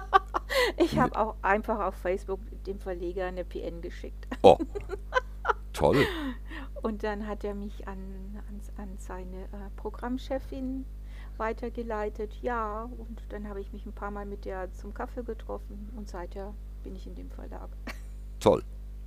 Ich 0.77 0.97
habe 0.97 1.17
auch 1.17 1.35
einfach 1.41 1.79
auf 1.79 1.95
Facebook 1.95 2.39
dem 2.65 2.79
Verleger 2.79 3.25
eine 3.25 3.43
PN 3.43 3.81
geschickt. 3.81 4.27
Oh, 4.41 4.57
toll. 5.73 6.05
Und 6.81 7.03
dann 7.03 7.27
hat 7.27 7.43
er 7.43 7.55
mich 7.55 7.87
an, 7.87 7.97
an, 8.47 8.61
an 8.77 8.89
seine 8.97 9.43
äh, 9.43 9.69
Programmchefin 9.75 10.85
weitergeleitet. 11.37 12.33
Ja, 12.41 12.83
und 12.83 13.21
dann 13.29 13.47
habe 13.49 13.61
ich 13.61 13.73
mich 13.73 13.85
ein 13.85 13.93
paar 13.93 14.11
Mal 14.11 14.25
mit 14.25 14.45
der 14.45 14.71
zum 14.73 14.93
Kaffee 14.93 15.23
getroffen 15.23 15.89
und 15.95 16.09
seither 16.09 16.53
bin 16.83 16.95
ich 16.95 17.05
in 17.07 17.15
dem 17.15 17.29
Verlag. 17.31 17.69
Toll. 18.39 18.63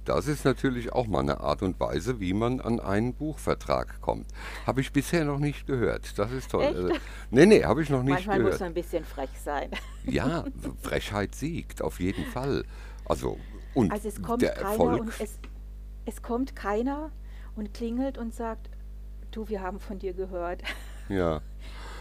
Das 0.08 0.26
ist 0.26 0.46
natürlich 0.46 0.90
auch 0.94 1.06
mal 1.06 1.20
eine 1.20 1.40
Art 1.40 1.60
und 1.62 1.78
Weise, 1.80 2.18
wie 2.18 2.32
man 2.32 2.62
an 2.62 2.80
einen 2.80 3.12
Buchvertrag 3.12 4.00
kommt. 4.00 4.26
Habe 4.66 4.80
ich 4.80 4.90
bisher 4.90 5.26
noch 5.26 5.38
nicht 5.38 5.66
gehört. 5.66 6.18
Das 6.18 6.32
ist 6.32 6.50
toll. 6.50 6.64
Echt? 6.64 6.76
Also, 6.76 6.94
nee, 7.30 7.44
nee, 7.44 7.62
habe 7.62 7.82
ich 7.82 7.90
noch 7.90 8.02
nicht 8.02 8.14
Manchmal 8.14 8.38
muss 8.38 8.44
gehört. 8.46 8.60
man 8.60 8.68
ein 8.70 8.74
bisschen 8.74 9.04
frech 9.04 9.28
sein. 9.44 9.70
Ja, 10.06 10.46
Frechheit 10.80 11.34
siegt, 11.34 11.82
auf 11.82 12.00
jeden 12.00 12.24
Fall. 12.24 12.64
Also, 13.04 13.36
und 13.74 13.92
Also 13.92 14.08
es 14.08 14.22
kommt 14.22 14.40
der 14.40 14.52
keiner 14.54 14.68
Erfolg. 14.70 15.00
und 15.02 15.20
es, 15.20 15.38
es 16.06 16.22
kommt 16.22 16.56
keiner 16.56 17.10
und 17.54 17.74
klingelt 17.74 18.16
und 18.16 18.34
sagt, 18.34 18.70
du, 19.30 19.46
wir 19.50 19.60
haben 19.60 19.78
von 19.78 19.98
dir 19.98 20.14
gehört. 20.14 20.62
Ja, 21.10 21.40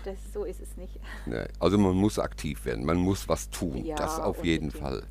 Das, 0.06 0.18
so 0.34 0.44
ist 0.46 0.62
es 0.62 0.78
nicht. 0.78 1.00
nee, 1.26 1.46
also 1.60 1.78
man 1.78 1.96
muss 1.96 2.20
aktiv 2.20 2.64
werden, 2.64 2.86
man 2.86 2.98
muss 2.98 3.28
was 3.28 3.50
tun. 3.50 3.84
Ja, 3.86 3.96
das 3.96 4.18
auf 4.20 4.44
jeden. 4.46 4.72
Fall. 4.72 5.04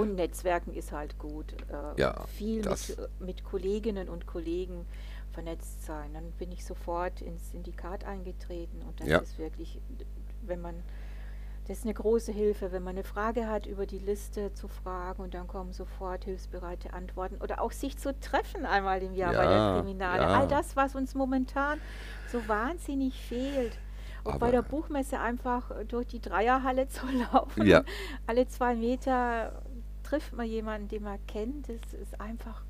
Und 0.00 0.14
Netzwerken 0.16 0.72
ist 0.74 0.92
halt 0.92 1.18
gut. 1.18 1.52
Äh, 1.70 2.00
Ja, 2.00 2.24
viel 2.26 2.62
mit, 2.62 2.96
mit 3.20 3.44
Kolleginnen 3.44 4.08
und 4.08 4.26
Kollegen 4.26 4.86
vernetzt 5.32 5.84
sein. 5.84 6.12
Dann 6.14 6.32
bin 6.32 6.50
ich 6.52 6.64
sofort 6.64 7.20
ins 7.20 7.50
Syndikat 7.52 8.04
eingetreten 8.04 8.82
und 8.86 8.98
das 9.00 9.08
Ja. 9.08 9.18
ist 9.18 9.38
wirklich, 9.38 9.80
wenn 10.42 10.60
man, 10.60 10.74
das 11.68 11.78
ist 11.78 11.84
eine 11.84 11.94
große 11.94 12.32
Hilfe, 12.32 12.72
wenn 12.72 12.82
man 12.82 12.96
eine 12.96 13.04
Frage 13.04 13.46
hat, 13.46 13.66
über 13.66 13.86
die 13.86 13.98
Liste 14.00 14.52
zu 14.54 14.66
fragen 14.66 15.22
und 15.22 15.34
dann 15.34 15.46
kommen 15.46 15.72
sofort 15.72 16.24
hilfsbereite 16.24 16.92
Antworten 16.92 17.36
oder 17.36 17.60
auch 17.62 17.70
sich 17.70 17.96
zu 17.96 18.18
treffen 18.18 18.66
einmal 18.66 19.02
im 19.02 19.14
Jahr 19.14 19.32
bei 19.34 19.44
Ja, 19.44 19.72
der 19.74 19.82
Kriminale. 19.82 20.26
All 20.26 20.48
das, 20.48 20.74
was 20.74 20.96
uns 20.96 21.14
momentan 21.14 21.78
so 22.32 22.46
wahnsinnig 22.48 23.14
fehlt. 23.20 23.78
Und 24.22 24.38
bei 24.38 24.50
der 24.50 24.60
Buchmesse 24.62 25.18
einfach 25.18 25.70
durch 25.88 26.06
die 26.06 26.20
Dreierhalle 26.20 26.88
zu 26.88 27.06
laufen. 27.32 27.62
Alle 28.26 28.46
zwei 28.48 28.74
Meter 28.74 29.62
trifft 30.10 30.32
man 30.32 30.46
jemanden, 30.46 30.88
den 30.88 31.04
man 31.04 31.24
kennt. 31.26 31.68
Das 31.68 32.00
ist 32.00 32.20
einfach 32.20 32.62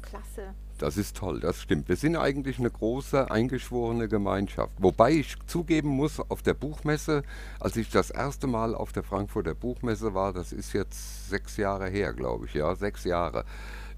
klasse. 0.00 0.54
Das 0.78 0.96
ist 0.96 1.16
toll, 1.16 1.40
das 1.40 1.60
stimmt. 1.60 1.88
Wir 1.88 1.96
sind 1.96 2.16
eigentlich 2.16 2.58
eine 2.58 2.70
große, 2.70 3.30
eingeschworene 3.30 4.08
Gemeinschaft. 4.08 4.72
Wobei 4.78 5.12
ich 5.12 5.36
zugeben 5.46 5.90
muss, 5.90 6.20
auf 6.20 6.42
der 6.42 6.54
Buchmesse, 6.54 7.22
als 7.60 7.76
ich 7.76 7.90
das 7.90 8.10
erste 8.10 8.46
Mal 8.46 8.74
auf 8.74 8.92
der 8.92 9.02
Frankfurter 9.02 9.54
Buchmesse 9.54 10.14
war, 10.14 10.32
das 10.32 10.52
ist 10.52 10.72
jetzt 10.72 11.28
sechs 11.28 11.56
Jahre 11.56 11.88
her, 11.88 12.12
glaube 12.14 12.46
ich, 12.46 12.54
ja, 12.54 12.74
sechs 12.74 13.04
Jahre, 13.04 13.44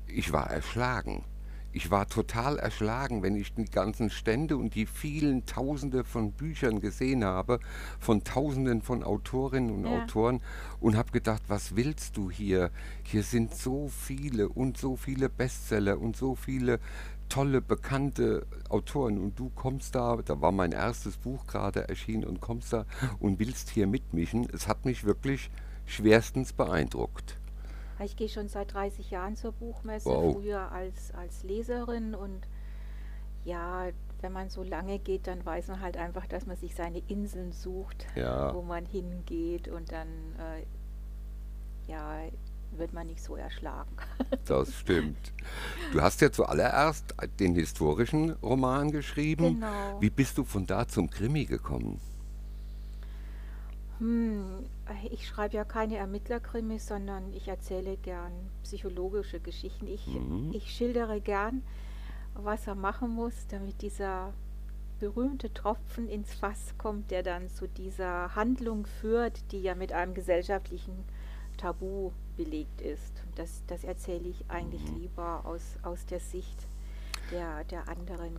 ich 0.08 0.32
war 0.32 0.50
erschlagen. 0.50 1.24
Ich 1.78 1.92
war 1.92 2.08
total 2.08 2.58
erschlagen, 2.58 3.22
wenn 3.22 3.36
ich 3.36 3.54
die 3.54 3.64
ganzen 3.66 4.10
Stände 4.10 4.56
und 4.56 4.74
die 4.74 4.84
vielen 4.84 5.46
Tausende 5.46 6.02
von 6.02 6.32
Büchern 6.32 6.80
gesehen 6.80 7.22
habe, 7.24 7.60
von 8.00 8.24
Tausenden 8.24 8.82
von 8.82 9.04
Autorinnen 9.04 9.70
und 9.70 9.84
Ja. 9.84 10.02
Autoren 10.02 10.40
und 10.80 10.96
habe 10.96 11.12
gedacht, 11.12 11.42
was 11.46 11.76
willst 11.76 12.16
du 12.16 12.32
hier? 12.32 12.72
Hier 13.04 13.22
sind 13.22 13.54
so 13.54 13.86
viele 13.86 14.48
und 14.48 14.76
so 14.76 14.96
viele 14.96 15.28
Bestseller 15.28 16.00
und 16.00 16.16
so 16.16 16.34
viele 16.34 16.80
tolle, 17.28 17.60
bekannte 17.60 18.44
Autoren 18.70 19.16
und 19.16 19.38
du 19.38 19.48
kommst 19.54 19.94
da, 19.94 20.16
da 20.16 20.40
war 20.40 20.50
mein 20.50 20.72
erstes 20.72 21.16
Buch 21.16 21.46
gerade 21.46 21.88
erschienen 21.88 22.24
und 22.24 22.40
kommst 22.40 22.72
da 22.72 22.86
und 23.20 23.38
willst 23.38 23.70
hier 23.70 23.86
mitmischen. 23.86 24.48
Es 24.52 24.66
hat 24.66 24.84
mich 24.84 25.04
wirklich 25.04 25.48
schwerstens 25.86 26.52
beeindruckt. 26.52 27.37
Ich 28.04 28.16
gehe 28.16 28.28
schon 28.28 28.48
seit 28.48 28.72
30 28.74 29.10
Jahren 29.10 29.36
zur 29.36 29.52
Buchmesse, 29.52 30.08
Wow. 30.08 30.34
früher 30.34 30.70
als, 30.72 31.12
als 31.14 31.42
Leserin 31.42 32.14
und 32.14 32.46
ja, 33.44 33.86
wenn 34.20 34.32
man 34.32 34.50
so 34.50 34.62
lange 34.62 34.98
geht, 34.98 35.26
dann 35.26 35.44
weiß 35.44 35.68
man 35.68 35.80
halt 35.80 35.96
einfach, 35.96 36.26
dass 36.26 36.46
man 36.46 36.56
sich 36.56 36.74
seine 36.74 36.98
Inseln 37.08 37.52
sucht, 37.52 38.06
Ja. 38.16 38.54
wo 38.54 38.62
man 38.62 38.84
hingeht 38.84 39.68
und 39.68 39.92
dann 39.92 40.08
äh, 40.38 41.90
ja, 41.90 42.20
wird 42.76 42.92
man 42.92 43.06
nicht 43.06 43.22
so 43.22 43.36
erschlagen. 43.36 43.90
Das 44.44 44.74
stimmt. 44.74 45.32
Du 45.92 46.00
hast 46.00 46.20
ja 46.20 46.30
zuallererst 46.32 47.14
den 47.38 47.54
historischen 47.54 48.30
Roman 48.42 48.90
geschrieben. 48.90 49.54
Genau. 49.54 50.00
Wie 50.00 50.08
bist 50.10 50.36
du 50.38 50.44
von 50.44 50.66
da 50.66 50.86
zum 50.88 51.08
Krimi 51.10 51.44
gekommen? 51.44 52.00
Hm, 53.98 54.64
ich 55.10 55.26
schreibe 55.26 55.56
ja 55.56 55.64
keine 55.64 55.96
Ermittlerkrimis, 55.96 56.86
sondern 56.86 57.32
ich 57.32 57.48
erzähle 57.48 57.96
gern 57.96 58.32
psychologische 58.62 59.40
Geschichten. 59.40 59.86
Ich, 59.88 60.06
Mhm. 60.06 60.52
ich 60.52 60.70
schildere 60.70 61.20
gern, 61.20 61.62
was 62.34 62.66
er 62.66 62.76
machen 62.76 63.10
muss, 63.14 63.46
damit 63.48 63.82
dieser 63.82 64.32
berühmte 65.00 65.52
Tropfen 65.52 66.08
ins 66.08 66.34
Fass 66.34 66.74
kommt, 66.78 67.10
der 67.10 67.22
dann 67.22 67.48
zu 67.48 67.66
dieser 67.68 68.34
Handlung 68.34 68.86
führt, 68.86 69.50
die 69.52 69.62
ja 69.62 69.74
mit 69.74 69.92
einem 69.92 70.14
gesellschaftlichen 70.14 71.04
Tabu 71.56 72.12
belegt 72.36 72.80
ist. 72.80 73.22
Das, 73.34 73.62
das 73.66 73.82
erzähle 73.84 74.28
ich 74.28 74.44
eigentlich 74.48 74.82
Mhm. 74.92 75.00
lieber 75.00 75.42
aus, 75.44 75.76
aus 75.82 76.06
der 76.06 76.20
Sicht 76.20 76.66
der, 77.32 77.64
der 77.64 77.88
anderen. 77.88 78.38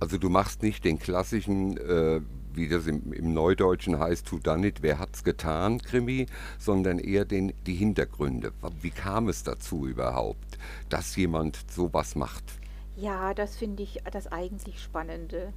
Also 0.00 0.16
du 0.16 0.30
machst 0.30 0.62
nicht 0.62 0.84
den 0.84 0.98
klassischen, 0.98 1.76
äh, 1.76 2.20
wie 2.54 2.68
das 2.68 2.86
im, 2.86 3.12
im 3.12 3.34
Neudeutschen 3.34 3.98
heißt, 3.98 4.32
Who 4.32 4.38
Done 4.38 4.66
It, 4.66 4.82
wer 4.82 4.98
hat's 4.98 5.22
getan, 5.24 5.80
Krimi, 5.80 6.26
sondern 6.58 6.98
eher 6.98 7.26
den, 7.26 7.52
die 7.66 7.74
Hintergründe. 7.74 8.52
Wie 8.80 8.90
kam 8.90 9.28
es 9.28 9.42
dazu 9.42 9.86
überhaupt, 9.86 10.58
dass 10.88 11.14
jemand 11.16 11.70
sowas 11.70 12.16
macht? 12.16 12.44
Ja, 12.96 13.34
das 13.34 13.56
finde 13.56 13.82
ich 13.82 14.02
das 14.10 14.26
eigentlich 14.26 14.82
Spannende. 14.82 15.52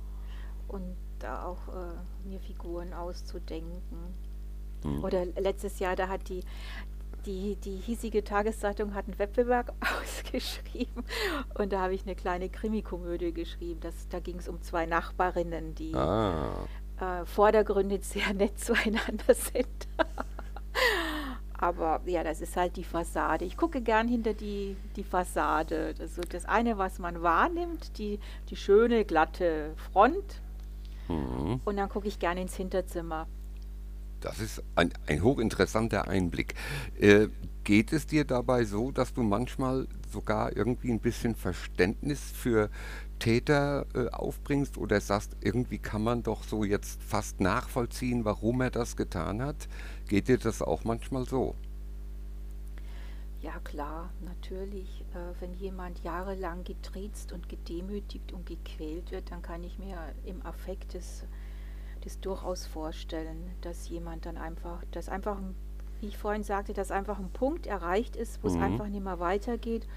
Und 0.67 0.95
da 1.19 1.45
auch 1.45 1.69
äh, 1.69 2.27
mir 2.29 2.39
Figuren 2.39 2.93
auszudenken. 2.93 4.13
Hm. 4.83 5.03
Oder 5.03 5.25
letztes 5.25 5.79
Jahr, 5.79 5.95
da 5.95 6.09
hat 6.09 6.27
die, 6.27 6.41
die, 7.25 7.55
die 7.55 7.77
hiesige 7.77 8.23
Tageszeitung 8.23 8.93
hat 8.93 9.05
einen 9.05 9.19
Wettbewerb 9.19 9.73
ausgeschrieben 10.01 11.03
und 11.55 11.73
da 11.73 11.81
habe 11.81 11.93
ich 11.93 12.03
eine 12.03 12.15
kleine 12.15 12.49
Krimikomödie 12.49 13.33
geschrieben. 13.33 13.79
Das, 13.81 14.07
da 14.09 14.19
ging 14.19 14.37
es 14.37 14.47
um 14.47 14.61
zwei 14.61 14.85
Nachbarinnen, 14.85 15.75
die 15.75 15.93
Ah, 15.95 16.67
äh, 16.99 17.25
vordergründig 17.25 18.03
sehr 18.03 18.33
nett 18.33 18.59
zueinander 18.63 19.33
sind. 19.33 19.67
Aber 21.53 22.01
ja, 22.05 22.23
das 22.23 22.41
ist 22.41 22.57
halt 22.57 22.75
die 22.75 22.83
Fassade. 22.83 23.45
Ich 23.45 23.55
gucke 23.55 23.81
gern 23.81 24.09
hinter 24.09 24.33
die, 24.33 24.75
die 24.97 25.03
Fassade. 25.03 25.93
Das 25.93 26.09
ist 26.09 26.15
so 26.15 26.21
das 26.21 26.43
eine, 26.43 26.77
was 26.77 26.99
man 26.99 27.21
wahrnimmt, 27.21 27.97
die, 27.97 28.19
die 28.49 28.57
schöne, 28.57 29.05
glatte 29.05 29.73
Front. 29.91 30.41
mhm. 31.07 31.61
Und 31.63 31.77
dann 31.77 31.87
gucke 31.87 32.07
ich 32.07 32.19
gerne 32.19 32.41
ins 32.41 32.55
Hinterzimmer. 32.55 33.27
Das 34.23 34.39
ist 34.39 34.63
ein, 34.75 34.93
ein 35.07 35.21
hochinteressanter 35.21 36.07
Einblick. 36.07 36.55
Äh, 36.99 37.27
geht 37.63 37.91
es 37.91 38.07
dir 38.07 38.25
dabei 38.25 38.63
so, 38.63 38.91
dass 38.91 39.13
du 39.13 39.21
manchmal 39.21 39.87
sogar 40.11 40.55
irgendwie 40.55 40.91
ein 40.91 40.99
bisschen 40.99 41.35
Verständnis 41.35 42.21
für 42.21 42.69
Täter 43.19 43.85
äh, 43.93 44.09
aufbringst 44.09 44.77
oder 44.77 44.99
sagst, 45.01 45.35
irgendwie 45.41 45.77
kann 45.77 46.03
man 46.03 46.23
doch 46.23 46.43
so 46.43 46.63
jetzt 46.63 47.01
fast 47.03 47.39
nachvollziehen, 47.39 48.25
warum 48.25 48.61
er 48.61 48.71
das 48.71 48.95
getan 48.95 49.41
hat? 49.41 49.67
Geht 50.07 50.27
dir 50.27 50.37
das 50.37 50.61
auch 50.61 50.83
manchmal 50.83 51.25
so? 51.25 51.55
Ja, 53.41 53.59
klar, 53.65 54.09
natürlich. 54.21 55.03
Äh, 55.13 55.41
wenn 55.41 55.53
jemand 55.55 56.01
jahrelang 56.01 56.63
getriezt 56.63 57.33
und 57.33 57.49
gedemütigt 57.49 58.31
und 58.31 58.45
gequält 58.45 59.11
wird, 59.11 59.31
dann 59.31 59.41
kann 59.41 59.65
ich 59.65 59.77
mir 59.77 59.97
im 60.25 60.45
Affekt 60.45 60.95
das, 60.95 61.25
das 62.03 62.19
durchaus 62.19 62.65
vorstellen, 62.65 63.51
dass 63.61 63.89
jemand 63.89 64.25
dann 64.25 64.37
einfach, 64.37 64.83
dass 64.91 65.09
einfach, 65.09 65.37
ein- 65.37 65.55
wie 66.01 66.07
ich 66.07 66.17
vorhin 66.17 66.43
sagte, 66.43 66.73
dass 66.73 66.91
einfach 66.91 67.17
ein 67.19 67.29
Punkt 67.29 67.65
erreicht 67.65 68.15
ist, 68.15 68.43
wo 68.43 68.47
es 68.47 68.55
Mhm. 68.55 68.63
einfach 68.63 68.87
nicht 68.87 69.03
mehr 69.03 69.19
weitergeht 69.19 69.87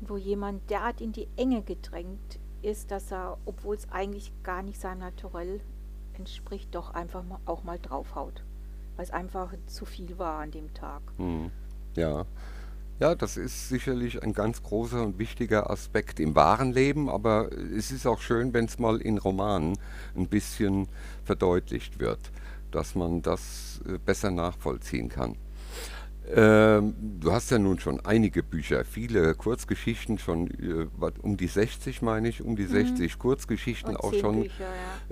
und 0.00 0.10
wo 0.10 0.16
jemand 0.16 0.68
derart 0.70 1.00
in 1.00 1.12
die 1.12 1.28
Enge 1.36 1.62
gedrängt 1.62 2.38
ist, 2.62 2.90
dass 2.90 3.12
er, 3.12 3.38
obwohl 3.44 3.76
es 3.76 3.88
eigentlich 3.90 4.32
gar 4.42 4.62
nicht 4.62 4.80
seinem 4.80 4.98
Naturell 5.00 5.60
entspricht, 6.14 6.74
doch 6.74 6.94
einfach 6.94 7.22
mal, 7.24 7.38
auch 7.46 7.64
mal 7.64 7.78
draufhaut. 7.78 8.42
Weil 8.96 9.04
es 9.04 9.10
einfach 9.10 9.52
zu 9.66 9.84
viel 9.84 10.18
war 10.18 10.40
an 10.40 10.50
dem 10.50 10.72
Tag. 10.74 11.02
Hm. 11.16 11.50
Ja. 11.96 12.24
Ja, 13.00 13.14
das 13.14 13.36
ist 13.36 13.68
sicherlich 13.68 14.22
ein 14.22 14.32
ganz 14.32 14.62
großer 14.62 15.02
und 15.02 15.18
wichtiger 15.18 15.70
Aspekt 15.70 16.20
im 16.20 16.34
wahren 16.34 16.72
Leben, 16.72 17.08
aber 17.08 17.50
es 17.52 17.90
ist 17.90 18.06
auch 18.06 18.20
schön, 18.20 18.54
wenn 18.54 18.66
es 18.66 18.78
mal 18.78 19.00
in 19.00 19.18
Romanen 19.18 19.76
ein 20.16 20.28
bisschen 20.28 20.88
verdeutlicht 21.24 21.98
wird, 21.98 22.20
dass 22.70 22.94
man 22.94 23.22
das 23.22 23.80
äh, 23.88 23.98
besser 23.98 24.30
nachvollziehen 24.30 25.08
kann. 25.08 25.36
Ähm, 26.34 26.94
du 27.20 27.32
hast 27.32 27.50
ja 27.50 27.58
nun 27.58 27.80
schon 27.80 27.98
einige 28.06 28.42
Bücher, 28.42 28.84
viele 28.84 29.34
Kurzgeschichten, 29.34 30.18
schon 30.18 30.48
äh, 30.48 30.86
um 31.20 31.36
die 31.36 31.48
60, 31.48 32.00
meine 32.00 32.28
ich, 32.28 32.42
um 32.42 32.54
die 32.54 32.66
60 32.66 33.18
Kurzgeschichten 33.18 33.96
Und 33.96 34.00
auch 34.00 34.14
schon 34.14 34.42
Bücher, 34.42 34.64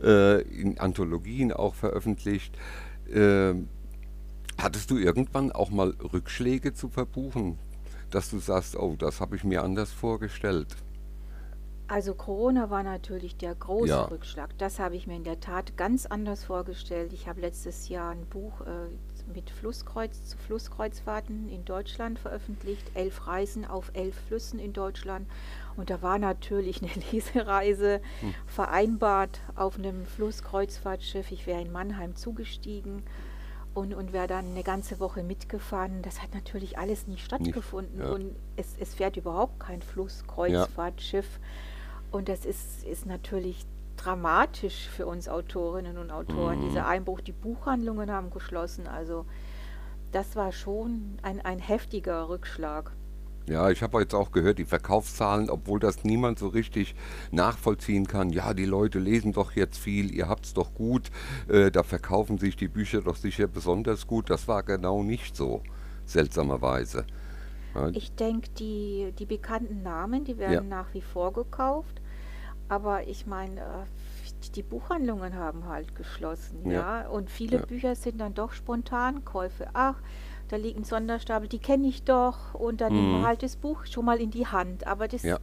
ja. 0.03 0.37
äh, 0.37 0.41
in 0.43 0.79
Anthologien 0.79 1.53
auch 1.53 1.75
veröffentlicht. 1.75 2.57
Ähm, 3.13 3.69
hattest 4.57 4.91
du 4.91 4.99
irgendwann 4.99 5.51
auch 5.51 5.71
mal 5.71 5.95
Rückschläge 6.13 6.75
zu 6.75 6.89
verbuchen, 6.89 7.59
dass 8.11 8.31
du 8.31 8.39
sagst, 8.39 8.77
oh, 8.77 8.97
das 8.99 9.21
habe 9.21 9.37
ich 9.37 9.45
mir 9.45 9.63
anders 9.63 9.91
vorgestellt? 9.93 10.77
Also 11.89 12.15
Corona 12.15 12.71
war 12.71 12.85
natürlich 12.85 13.37
der 13.37 13.53
große 13.53 13.89
Ja. 13.89 14.03
Rückschlag. 14.05 14.57
Das 14.59 14.79
habe 14.79 14.95
ich 14.95 15.09
mir 15.09 15.17
in 15.17 15.25
der 15.25 15.41
Tat 15.41 15.77
ganz 15.77 16.07
anders 16.07 16.45
vorgestellt. 16.45 17.13
Ich 17.13 17.27
habe 17.27 17.41
letztes 17.41 17.89
Jahr 17.89 18.13
ein 18.13 18.27
Buch 18.27 18.61
äh, 18.61 19.33
mit 19.35 19.51
Flusskreuz 19.51 20.25
zu 20.25 20.39
Flusskreuzfahrten 20.39 21.49
in 21.49 21.65
Deutschland 21.65 22.21
veröffentlicht. 22.21 22.93
Elf 22.95 23.27
Reisen 23.27 23.65
auf 23.65 23.91
elf 23.95 24.15
Flüssen 24.29 24.61
in 24.61 24.73
Deutschland. 24.73 25.29
Und 25.77 25.91
da 25.91 26.01
war 26.01 26.19
natürlich 26.21 26.81
eine 26.81 26.93
Lesereise 27.13 28.01
vereinbart 28.47 29.41
auf 29.57 29.77
einem 29.77 30.07
Flusskreuzfahrtschiff. 30.07 31.33
Ich 31.33 31.49
wäre 31.49 31.61
in 31.61 31.73
Mannheim 31.73 32.15
zugestiegen 32.15 33.03
und, 33.81 33.95
und 33.95 34.13
wäre 34.13 34.27
dann 34.27 34.51
eine 34.51 34.63
ganze 34.63 35.01
Woche 35.01 35.23
mitgefahren. 35.23 36.03
Das 36.03 36.23
hat 36.23 36.35
natürlich 36.35 36.79
alles 36.79 37.07
nicht 37.07 37.25
stattgefunden. 37.25 38.01
ja. 38.01 38.11
Und 38.11 38.37
es, 38.57 38.77
es 38.79 38.95
fährt 38.95 39.17
überhaupt 39.17 39.59
kein 39.59 39.81
Flusskreuzfahrtschiff. 39.81 41.41
Und 42.11 42.29
das 42.29 42.45
ist, 42.45 42.85
ist 42.85 43.07
natürlich 43.07 43.67
dramatisch 43.97 44.89
für 44.89 45.07
uns 45.07 45.29
Autorinnen 45.29 45.97
und 45.97 46.11
Autoren. 46.11 46.61
Mhm. 46.61 46.69
Dieser 46.69 46.87
Einbruch, 46.87 47.21
die 47.21 47.33
Buchhandlungen 47.33 48.11
haben 48.11 48.31
geschlossen. 48.31 48.87
Also 48.87 49.25
das 50.13 50.37
war 50.37 50.53
schon 50.53 51.19
ein, 51.23 51.41
ein 51.41 51.59
heftiger 51.59 52.29
Rückschlag. 52.29 52.93
Ja, 53.51 53.69
ich 53.69 53.83
habe 53.83 54.01
jetzt 54.01 54.15
auch 54.15 54.31
gehört, 54.31 54.59
die 54.59 54.65
Verkaufszahlen, 54.65 55.51
obwohl 55.51 55.81
das 55.81 56.05
niemand 56.05 56.39
so 56.39 56.47
richtig 56.47 56.95
nachvollziehen 57.33 58.07
kann. 58.07 58.31
Ja, 58.31 58.55
die 58.55 58.65
Leute 58.65 59.01
lesen 59.01 59.33
doch 59.33 59.53
jetzt 59.53 59.77
viel, 59.79 60.15
ihr 60.15 60.29
habt's 60.29 60.55
doch 60.55 60.73
gut, 60.73 61.11
äh, 61.49 61.73
da 61.73 61.83
verkaufen 61.83 62.39
sich 62.39 62.55
die 62.55 62.69
Bücher 62.69 63.01
doch 63.03 63.17
sicher 63.17 63.49
besonders 63.49 64.07
gut. 64.07 64.31
Das 64.31 64.47
war 64.47 64.63
genau 64.63 65.03
nicht 65.03 65.35
so, 65.35 65.63
seltsamerweise. 66.07 67.05
Ja, 67.75 67.89
Ich 67.89 68.13
denke, 68.15 68.51
die, 68.51 69.13
die 69.19 69.27
bekannten 69.27 69.83
Namen, 69.83 70.23
die 70.25 70.39
werden 70.39 70.53
Ja. 70.71 70.77
nach 70.77 70.95
wie 70.95 71.03
vor 71.03 71.33
gekauft. 71.33 72.01
Aber 72.69 73.09
ich 73.09 73.27
meine, 73.27 73.61
äh, 73.61 74.51
die 74.55 74.63
Buchhandlungen 74.63 75.35
haben 75.35 75.67
halt 75.67 75.97
geschlossen, 75.97 76.71
Ja. 76.71 77.01
ja. 77.03 77.09
Und 77.09 77.31
viele. 77.31 77.67
Bücher 77.67 77.97
sind 77.97 78.21
dann 78.21 78.35
doch 78.35 78.53
Spontankäufe. 78.53 79.69
Ach, 79.73 79.97
da 80.51 80.57
liegt 80.57 80.79
ein 80.79 80.85
Sonderstapel, 80.85 81.49
die 81.49 81.61
kenne 81.61 81.87
ich 81.87 82.03
doch 82.03 82.55
und 82.55 82.81
dann 82.81 82.93
Mhm. 82.93 82.99
nimmt 82.99 83.13
man 83.13 83.27
halt 83.27 83.43
das 83.45 83.55
Buch 83.57 83.87
schon 83.87 84.05
mal 84.05 84.21
in 84.21 84.31
die 84.33 84.47
Hand. 84.49 84.85
Aber 84.87 85.07
das 85.07 85.23
Ja. 85.23 85.39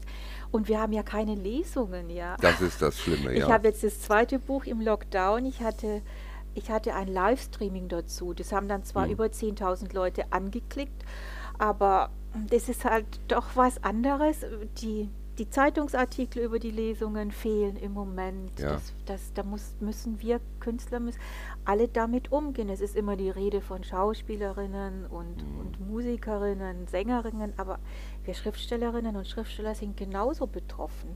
und 0.52 0.68
wir 0.68 0.82
haben 0.82 0.92
ja 0.92 1.02
keine 1.02 1.36
Lesungen, 1.36 2.10
ja. 2.10 2.36
Das 2.42 2.60
ist 2.62 2.82
das 2.82 3.00
Schlimme, 3.00 3.32
Ich 3.34 3.40
ja. 3.40 3.50
habe 3.50 3.70
jetzt 3.70 3.84
das 3.84 4.02
zweite 4.02 4.38
Buch 4.38 4.66
im 4.66 4.82
Lockdown. 4.82 5.46
Ich 5.46 5.62
hatte, 5.62 6.02
ich 6.56 6.70
hatte 6.70 6.94
ein 6.94 7.08
Livestreaming 7.08 7.88
dazu. 7.88 8.34
Das 8.34 8.52
haben 8.52 8.68
dann 8.68 8.84
zwar 8.84 9.06
Mhm. 9.06 9.14
über 9.14 9.32
10.000 9.32 9.94
Leute 9.94 10.26
angeklickt, 10.34 11.06
aber 11.58 12.10
das 12.50 12.68
ist 12.68 12.84
halt 12.84 13.06
doch 13.30 13.56
was 13.56 13.82
anderes. 13.84 14.42
Die, 14.82 15.10
die 15.38 15.50
Zeitungsartikel 15.50 16.44
über 16.44 16.60
die 16.60 16.72
Lesungen 16.72 17.32
fehlen 17.32 17.76
im 17.78 17.94
Moment. 17.94 18.60
Ja. 18.60 18.74
Das, 18.74 18.94
das, 19.06 19.34
da 19.34 19.44
muss, 19.44 19.76
müssen 19.80 20.22
wir 20.22 20.40
Künstler 20.60 21.00
müssen 21.00 21.20
alle 21.66 21.88
damit 21.88 22.32
umgehen. 22.32 22.70
Es 22.70 22.82
ist 22.82 22.96
immer 22.96 23.16
die 23.16 23.30
Rede 23.30 23.62
von 23.62 23.84
Schauspielerinnen 23.84 25.06
und, 25.06 25.38
Mhm. 25.38 25.60
und 25.60 25.90
Musikerinnen, 25.90 26.88
Sängerinnen, 26.88 27.54
aber 27.58 27.80
wir 28.24 28.34
Schriftstellerinnen 28.34 29.16
und 29.16 29.28
Schriftsteller 29.28 29.76
sind 29.76 29.98
genauso 29.98 30.48
betroffen. 30.48 31.16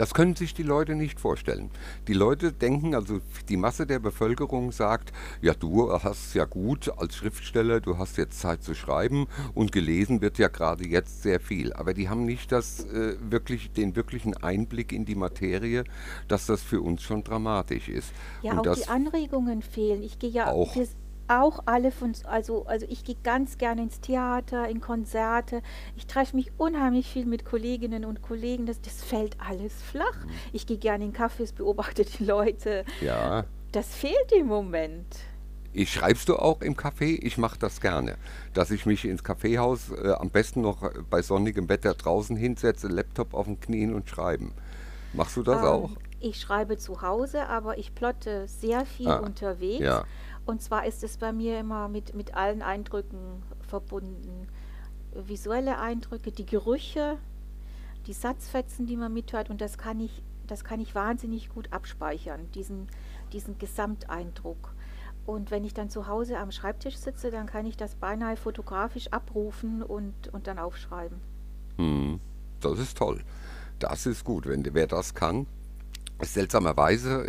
Das 0.00 0.14
können 0.14 0.34
sich 0.34 0.54
die 0.54 0.62
Leute 0.62 0.94
nicht 0.94 1.20
vorstellen. 1.20 1.70
Die 2.08 2.14
Leute 2.14 2.54
denken, 2.54 2.94
also 2.94 3.20
die 3.50 3.58
Masse 3.58 3.86
der 3.86 3.98
Bevölkerung 3.98 4.72
sagt, 4.72 5.12
ja, 5.42 5.52
du 5.52 5.92
hast 5.92 6.34
ja 6.34 6.46
gut 6.46 6.90
als 6.96 7.16
Schriftsteller, 7.16 7.82
du 7.82 7.98
hast 7.98 8.16
jetzt 8.16 8.40
Zeit 8.40 8.62
zu 8.62 8.74
schreiben 8.74 9.26
und 9.52 9.72
gelesen 9.72 10.22
wird 10.22 10.38
ja 10.38 10.48
gerade 10.48 10.88
jetzt 10.88 11.22
sehr 11.22 11.38
viel. 11.38 11.74
Aber 11.74 11.92
die 11.92 12.08
haben 12.08 12.24
nicht 12.24 12.50
das, 12.50 12.86
äh, 12.86 13.16
wirklich, 13.20 13.72
den 13.72 13.94
wirklichen 13.94 14.34
Einblick 14.38 14.94
in 14.94 15.04
die 15.04 15.16
Materie, 15.16 15.84
dass 16.28 16.46
das 16.46 16.62
für 16.62 16.80
uns 16.80 17.02
schon 17.02 17.22
dramatisch 17.22 17.90
ist. 17.90 18.10
Ja, 18.40 18.52
und 18.52 18.66
auch 18.66 18.74
die 18.74 18.88
Anregungen 18.88 19.60
fehlen. 19.60 20.02
Ich 20.02 20.18
gehe 20.18 20.30
ja 20.30 20.46
Auch. 20.46 20.76
wir 20.76 20.88
auch 21.30 21.60
alle 21.66 21.90
von, 21.92 22.12
also, 22.24 22.66
also 22.66 22.86
ich 22.88 23.04
gehe 23.04 23.16
ganz 23.22 23.56
gerne 23.58 23.82
ins 23.82 24.00
Theater, 24.00 24.68
in 24.68 24.80
Konzerte. 24.80 25.62
Ich 25.96 26.06
treffe 26.06 26.36
mich 26.36 26.50
unheimlich 26.58 27.08
viel 27.08 27.24
mit 27.26 27.44
Kolleginnen 27.44 28.04
und 28.04 28.20
Kollegen. 28.22 28.66
Das, 28.66 28.80
das 28.80 29.02
fällt 29.02 29.36
alles 29.40 29.72
flach. 29.82 30.24
Mhm. 30.24 30.30
Ich 30.52 30.66
gehe 30.66 30.78
gerne 30.78 31.04
in 31.04 31.12
Cafés, 31.12 31.54
beobachte 31.54 32.04
die 32.04 32.24
Leute. 32.24 32.84
ja, 33.00 33.44
Das 33.72 33.94
fehlt 33.94 34.32
im 34.36 34.48
Moment. 34.48 35.06
Ich 35.72 35.92
schreibst 35.92 36.28
du 36.28 36.34
auch 36.36 36.62
im 36.62 36.74
Café? 36.76 37.18
Ich 37.22 37.38
mache 37.38 37.56
das 37.58 37.80
gerne. 37.80 38.16
Dass 38.54 38.72
ich 38.72 38.86
mich 38.86 39.04
ins 39.04 39.22
Kaffeehaus 39.22 39.90
äh, 39.92 40.12
am 40.18 40.28
besten 40.30 40.62
noch 40.62 40.90
bei 41.08 41.22
sonnigem 41.22 41.68
Wetter 41.68 41.94
draußen 41.94 42.36
hinsetze, 42.36 42.88
Laptop 42.88 43.34
auf 43.34 43.46
den 43.46 43.60
Knien 43.60 43.94
und 43.94 44.08
schreiben. 44.08 44.52
Machst 45.12 45.36
du 45.36 45.44
das 45.44 45.60
Ähm, 45.60 45.64
auch? 45.66 45.90
Ich 46.18 46.40
schreibe 46.40 46.76
zu 46.76 47.00
Hause, 47.02 47.46
aber 47.46 47.78
ich 47.78 47.94
plotte 47.94 48.46
sehr 48.48 48.84
viel 48.84 49.08
Ah, 49.08 49.18
unterwegs. 49.20 49.80
ja. 49.84 50.04
Und 50.46 50.62
zwar 50.62 50.86
ist 50.86 51.04
es 51.04 51.16
bei 51.16 51.32
mir 51.32 51.60
immer 51.60 51.88
mit, 51.88 52.14
mit 52.14 52.34
allen 52.34 52.62
Eindrücken 52.62 53.42
verbunden. 53.68 54.48
Visuelle 55.14 55.78
Eindrücke, 55.78 56.32
die 56.32 56.46
Gerüche, 56.46 57.18
die 58.06 58.12
Satzfetzen, 58.12 58.86
die 58.86 58.96
man 58.96 59.12
mithört. 59.12 59.50
Und 59.50 59.60
das 59.60 59.78
kann 59.78 60.00
ich, 60.00 60.22
das 60.46 60.64
kann 60.64 60.80
ich 60.80 60.94
wahnsinnig 60.94 61.50
gut 61.50 61.72
abspeichern, 61.72 62.50
diesen, 62.52 62.88
diesen 63.32 63.58
Gesamteindruck. 63.58 64.74
Und 65.26 65.50
wenn 65.50 65.64
ich 65.64 65.74
dann 65.74 65.90
zu 65.90 66.06
Hause 66.06 66.38
am 66.38 66.50
Schreibtisch 66.50 66.96
sitze, 66.96 67.30
dann 67.30 67.46
kann 67.46 67.66
ich 67.66 67.76
das 67.76 67.94
beinahe 67.94 68.36
fotografisch 68.36 69.08
abrufen 69.12 69.82
und, 69.82 70.28
und 70.32 70.46
dann 70.46 70.58
aufschreiben. 70.58 71.18
Hm, 71.76 72.20
das 72.60 72.78
ist 72.78 72.98
toll. 72.98 73.22
Das 73.78 74.06
ist 74.06 74.24
gut, 74.24 74.46
wenn 74.46 74.64
wer 74.74 74.86
das 74.86 75.14
kann. 75.14 75.46
Seltsamerweise, 76.20 77.24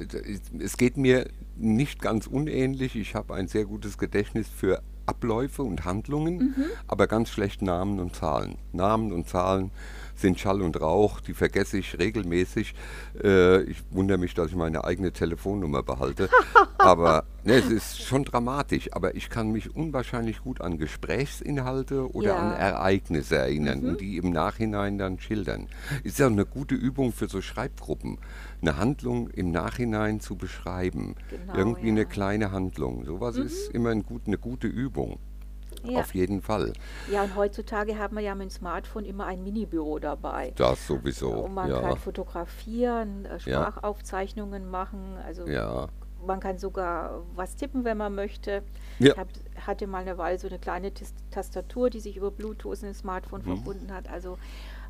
es 0.60 0.77
geht 0.77 0.98
mir 0.98 1.30
nicht 1.62 2.01
ganz 2.01 2.27
unähnlich. 2.27 2.96
Ich 2.96 3.15
habe 3.15 3.34
ein 3.36 3.48
sehr 3.48 3.65
gutes 3.65 3.98
Gedächtnis 3.98 4.48
für 4.50 4.82
Abläufe 5.06 5.63
und 5.63 5.84
Handlungen, 5.84 6.56
aber 6.88 7.08
ganz 7.08 7.30
schlecht 7.30 7.62
Namen 7.62 8.00
und 8.00 8.15
Zahlen. 8.15 8.56
Namen 8.72 9.12
und 9.12 9.27
Zahlen 9.27 9.72
sind 10.15 10.39
Schall 10.39 10.62
und 10.62 10.80
Rauch, 10.80 11.20
die 11.20 11.34
vergesse 11.34 11.80
ich 11.80 11.98
regelmäßig. 11.98 12.75
Äh, 13.24 13.63
ich 13.63 13.77
wundere 13.89 14.20
mich, 14.20 14.36
dass 14.36 14.50
ich 14.50 14.56
meine 14.56 14.84
eigene 14.84 15.12
Telefonnummer 15.12 15.82
behalte. 15.82 16.30
aber 16.78 17.24
ne, 17.43 17.54
es 17.56 17.65
ist 17.71 18.04
schon 18.04 18.24
dramatisch. 18.24 18.93
Aber 18.93 19.15
ich 19.15 19.30
kann 19.32 19.52
mich 19.52 19.76
unwahrscheinlich 19.76 20.41
gut 20.43 20.62
an 20.62 20.78
Gesprächsinhalte 20.78 22.13
oder 22.13 22.28
Ja. 22.28 22.36
an 22.38 22.54
Ereignisse 22.54 23.38
erinnern 23.38 23.82
Mhm. 23.82 23.89
und 23.89 24.02
die 24.02 24.17
im 24.17 24.30
Nachhinein 24.32 24.97
dann 25.00 25.19
schildern. 25.19 25.67
Ist 26.04 26.19
ja 26.19 26.28
eine 26.28 26.45
gute 26.45 26.76
Übung 26.76 27.12
für 27.13 27.28
so 27.28 27.41
Schreibgruppen, 27.41 28.19
eine 28.62 28.78
Handlung 28.78 29.30
im 29.30 29.52
Nachhinein 29.52 30.19
zu 30.19 30.36
beschreiben. 30.36 31.15
Genau, 31.30 31.56
Irgendwie 31.56 31.88
ja. 31.88 31.91
eine 31.93 32.06
kleine 32.06 32.52
Handlung. 32.52 33.06
Sowas 33.06 33.38
Mhm. 33.38 33.43
ist 33.45 33.69
immer 33.71 33.89
ein 33.89 34.04
gut, 34.04 34.24
eine 34.28 34.38
gute 34.38 34.67
Übung. 34.67 35.19
Ja. 35.84 36.02
Auf 36.02 36.13
jeden 36.13 36.41
Fall. 36.41 36.74
ja, 37.12 37.24
und 37.24 37.36
heutzutage 37.36 37.97
haben 37.97 38.15
wir 38.15 38.21
ja 38.21 38.36
mit 38.36 38.50
dem 38.50 38.50
Smartphone 38.52 39.04
immer 39.06 39.26
ein 39.26 39.41
Minibüro 39.43 39.97
dabei. 39.97 40.52
Das 40.56 40.86
sowieso. 40.86 41.32
Und 41.32 41.56
man 41.56 41.69
ja. 41.71 41.82
kann 41.82 41.97
fotografieren, 41.97 43.26
äh. 43.26 43.39
Sprachaufzeichnungen 43.39 44.69
machen. 44.69 45.17
Also 45.26 45.47
ja. 45.47 45.88
man 46.26 46.39
kann 46.39 46.58
sogar 46.60 47.24
was 47.36 47.56
tippen, 47.56 47.84
wenn 47.84 47.97
man 47.97 48.13
möchte. 48.13 48.63
Ja. 49.00 49.13
Ich 49.13 49.17
hab, 49.17 49.28
hatte 49.65 49.88
mal 49.88 50.00
eine 50.00 50.17
Weile 50.19 50.38
so 50.38 50.47
eine 50.47 50.60
kleine 50.60 50.91
Tastatur, 51.32 51.89
die 51.89 52.00
sich 52.00 52.17
über 52.17 52.30
Bluetooth 52.30 52.82
in 52.84 52.89
das 52.89 53.00
Smartphone 53.00 53.41
Mhm. 53.41 53.56
verbunden 53.56 53.91
hat. 53.93 54.08
Also 54.10 54.38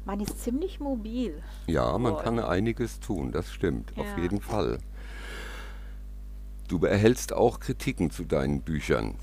man 0.06 0.20
ist 0.20 0.42
ziemlich 0.44 0.80
mobil. 0.80 1.42
Ja, 1.68 1.98
man 1.98 2.18
kann 2.18 2.40
einiges 2.40 3.00
tun, 3.00 3.32
das 3.32 3.52
stimmt, 3.52 3.92
auf 3.98 4.08
Ja. 4.18 4.24
jeden 4.24 4.42
Fall. 4.42 4.78
Du 6.68 6.84
erhältst 6.86 7.34
auch 7.34 7.60
Kritiken 7.60 8.12
zu 8.12 8.24
deinen 8.24 8.62
Büchern. 8.62 9.16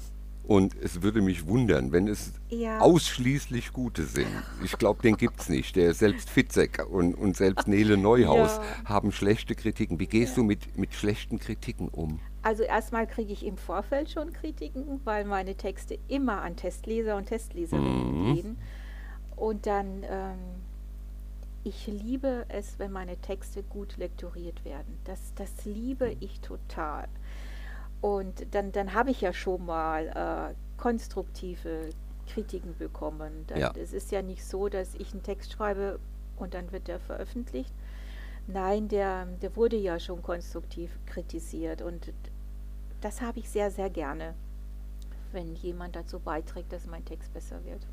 Und 0.45 0.75
es 0.83 1.03
würde 1.03 1.21
mich 1.21 1.47
wundern, 1.47 1.93
wenn 1.93 2.09
es 2.09 2.33
Ja. 2.49 2.79
ausschließlich 2.81 3.73
gute 3.75 4.05
sind. 4.05 4.29
Ich 4.65 4.79
glaube, 4.79 5.03
den 5.03 5.19
gibt 5.19 5.41
es 5.41 5.51
nicht. 5.51 5.77
Der 5.77 5.93
selbst 5.93 6.31
Fitzek 6.31 6.87
und, 6.91 7.15
und 7.15 7.37
selbst 7.37 7.69
Nele 7.69 7.97
Neuhaus 7.99 8.57
Ja. 8.57 8.91
haben 8.91 9.13
schlechte 9.13 9.55
Kritiken. 9.55 10.01
Wie 10.01 10.07
gehst 10.07 10.39
du 10.39 10.43
mit, 10.43 10.79
mit 10.79 10.95
schlechten 10.95 11.39
Kritiken 11.39 11.89
um? 11.89 12.19
Also 12.43 12.63
erstmal 12.63 13.07
kriege 13.07 13.31
ich 13.31 13.45
im 13.45 13.59
Vorfeld 13.59 14.11
schon 14.11 14.33
Kritiken, 14.33 15.01
weil 15.05 15.27
meine 15.27 15.55
Texte 15.55 15.99
immer 16.09 16.41
an 16.41 16.57
Testleser 16.57 17.17
und 17.17 17.27
Testleserinnen 17.27 18.29
Mhm. 18.31 18.35
gehen. 18.35 18.59
Und 19.37 19.67
dann, 19.67 20.03
ähm, 20.09 20.39
ich 21.69 21.87
liebe 21.87 22.47
es, 22.49 22.79
wenn 22.79 22.93
meine 22.93 23.17
Texte 23.19 23.63
gut 23.63 23.97
lektoriert 23.97 24.65
werden. 24.65 24.99
Das, 25.05 25.35
das 25.35 25.65
liebe 25.65 26.17
ich 26.21 26.41
total. 26.41 27.09
Und 28.01 28.55
dann, 28.55 28.73
dann 28.73 28.95
habe 28.95 29.11
ich 29.11 29.21
ja 29.21 29.33
schon 29.33 29.67
mal 29.67 30.07
äh, 30.09 30.81
konstruktive 30.81 31.91
Kritiken 32.29 32.77
bekommen. 32.79 33.45
Dann, 33.49 33.59
Ja. 33.59 33.73
Es 33.77 33.93
ist 33.93 34.11
ja 34.13 34.23
nicht 34.23 34.45
so, 34.45 34.69
dass 34.69 34.95
ich 34.95 35.13
einen 35.13 35.23
Text 35.23 35.53
schreibe 35.53 35.99
und 36.37 36.55
dann 36.55 36.73
wird 36.73 36.89
der 36.89 37.01
veröffentlicht. 37.01 37.73
Nein, 38.47 38.89
der, 38.89 39.27
der 39.43 39.55
wurde 39.57 39.77
ja 39.77 40.01
schon 40.01 40.23
konstruktiv 40.23 40.91
kritisiert 41.07 41.83
und 41.83 42.13
das 43.01 43.21
habe 43.21 43.41
ich 43.41 43.51
sehr, 43.51 43.71
sehr 43.71 43.91
gerne, 43.91 44.35
wenn 45.33 45.55
jemand 45.55 45.97
dazu 45.97 46.19
beiträgt, 46.19 46.73
dass 46.73 46.87
mein 46.87 47.05
Text 47.05 47.33
besser 47.35 47.63
wird. 47.65 47.87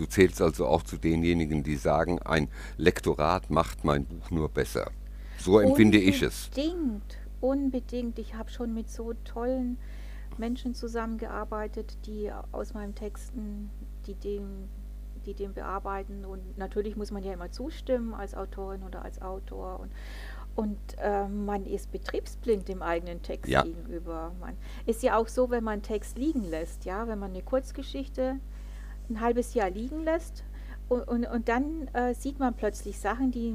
Du 0.00 0.06
zählst 0.06 0.40
also 0.40 0.66
auch 0.66 0.82
zu 0.82 0.96
denjenigen, 0.96 1.62
die 1.62 1.76
sagen, 1.76 2.20
ein 2.20 2.48
Lektorat 2.78 3.50
macht 3.50 3.84
mein 3.84 4.06
Buch 4.06 4.30
nur 4.30 4.48
besser. 4.48 4.90
So 5.36 5.58
empfinde 5.58 5.98
ich 5.98 6.22
es. 6.22 6.48
Unbedingt, 6.56 7.18
unbedingt. 7.42 8.18
Ich 8.18 8.34
habe 8.34 8.48
schon 8.48 8.72
mit 8.72 8.88
so 8.90 9.12
tollen 9.24 9.76
Menschen 10.38 10.74
zusammengearbeitet, 10.74 11.98
die 12.06 12.32
aus 12.50 12.72
meinen 12.72 12.94
Texten, 12.94 13.68
die 14.06 14.14
den, 14.14 14.70
die 15.26 15.34
den 15.34 15.52
bearbeiten. 15.52 16.24
Und 16.24 16.56
natürlich 16.56 16.96
muss 16.96 17.10
man 17.10 17.22
ja 17.22 17.34
immer 17.34 17.52
zustimmen 17.52 18.14
als 18.14 18.34
Autorin 18.34 18.82
oder 18.82 19.04
als 19.04 19.20
Autor. 19.20 19.80
Und, 19.80 19.92
und 20.56 20.78
äh, 20.98 21.28
man 21.28 21.66
ist 21.66 21.92
betriebsblind 21.92 22.68
dem 22.68 22.80
eigenen 22.80 23.20
Text 23.20 23.50
Ja. 23.50 23.64
gegenüber. 23.64 24.32
Man 24.40 24.56
ist 24.86 25.02
ja 25.02 25.18
auch 25.18 25.28
so, 25.28 25.50
wenn 25.50 25.62
man 25.62 25.74
einen 25.74 25.82
Text 25.82 26.16
liegen 26.16 26.44
lässt, 26.44 26.86
ja, 26.86 27.06
wenn 27.06 27.18
man 27.18 27.32
eine 27.32 27.42
Kurzgeschichte 27.42 28.40
ein 29.10 29.20
halbes 29.20 29.54
Jahr 29.54 29.70
liegen 29.70 30.04
lässt 30.04 30.44
und, 30.88 31.02
und, 31.08 31.26
und 31.26 31.48
dann 31.48 31.88
äh, 31.92 32.14
sieht 32.14 32.38
man 32.38 32.54
plötzlich 32.54 32.98
Sachen, 32.98 33.30
die 33.30 33.54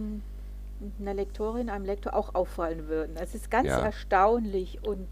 einer 0.99 1.13
Lektorin, 1.13 1.69
einem 1.69 1.85
Lektor 1.85 2.13
auch 2.13 2.35
auffallen 2.35 2.87
würden. 2.87 3.15
Es 3.17 3.33
ist 3.33 3.49
ganz 3.49 3.67
Ja. 3.69 3.79
erstaunlich 3.79 4.83
und 4.85 5.07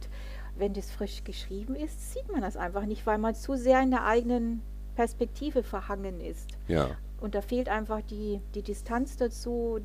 wenn 0.58 0.74
das 0.74 0.92
frisch 0.92 1.24
geschrieben 1.24 1.76
ist, 1.76 2.14
sieht 2.14 2.32
man 2.32 2.42
das 2.42 2.58
einfach 2.58 2.86
nicht, 2.86 3.06
weil 3.08 3.18
man 3.18 3.34
zu 3.34 3.56
sehr 3.56 3.82
in 3.82 3.90
der 3.92 4.06
eigenen 4.06 4.62
Perspektive 4.96 5.64
verhangen 5.64 6.20
ist. 6.20 6.52
Ja. 6.68 6.92
Und 7.20 7.34
da 7.34 7.42
fehlt 7.42 7.70
einfach 7.70 8.02
die, 8.02 8.40
die 8.54 8.62
Distanz 8.62 9.18
dazu. 9.18 9.80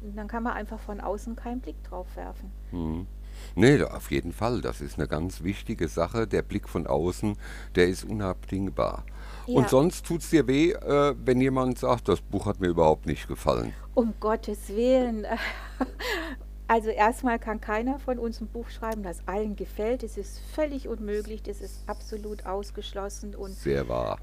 Und 0.00 0.16
dann 0.16 0.28
kann 0.28 0.44
man 0.44 0.54
einfach 0.54 0.78
von 0.78 1.00
außen 1.00 1.36
keinen 1.36 1.60
Blick 1.60 1.82
drauf 1.84 2.06
werfen. 2.16 2.50
Hm. 2.70 3.06
Nee, 3.54 3.82
auf 3.82 4.10
jeden 4.10 4.32
Fall. 4.32 4.60
Das 4.62 4.80
ist 4.80 4.98
eine 4.98 5.08
ganz 5.08 5.42
wichtige 5.42 5.88
Sache. 5.88 6.26
Der 6.26 6.42
Blick 6.42 6.68
von 6.68 6.86
außen, 6.86 7.36
der 7.74 7.88
ist 7.88 8.04
unabdingbar. 8.04 9.04
Und 9.56 9.68
sonst 9.68 10.06
tut 10.06 10.20
es 10.20 10.30
dir 10.30 10.46
weh, 10.46 10.72
äh, 10.72 11.14
wenn 11.24 11.40
jemand 11.40 11.78
sagt, 11.78 12.08
das 12.08 12.20
Buch 12.20 12.46
hat 12.46 12.60
mir 12.60 12.68
überhaupt 12.68 13.06
nicht 13.06 13.28
gefallen. 13.28 13.72
Um 13.94 14.14
Gottes 14.20 14.68
Willen. 14.68 15.26
Also 16.70 16.90
erstmal 16.90 17.38
kann 17.38 17.62
keiner 17.62 17.98
von 17.98 18.18
uns 18.18 18.42
ein 18.42 18.46
Buch 18.46 18.68
schreiben, 18.68 19.02
das 19.02 19.26
allen 19.26 19.56
gefällt. 19.56 20.02
Es 20.02 20.18
ist 20.18 20.38
völlig 20.54 20.86
unmöglich, 20.86 21.42
das 21.42 21.62
ist 21.62 21.82
absolut 21.88 22.44
ausgeschlossen 22.44 23.34
und 23.34 23.52
Sehr 23.52 23.88
wahr. 23.88 24.18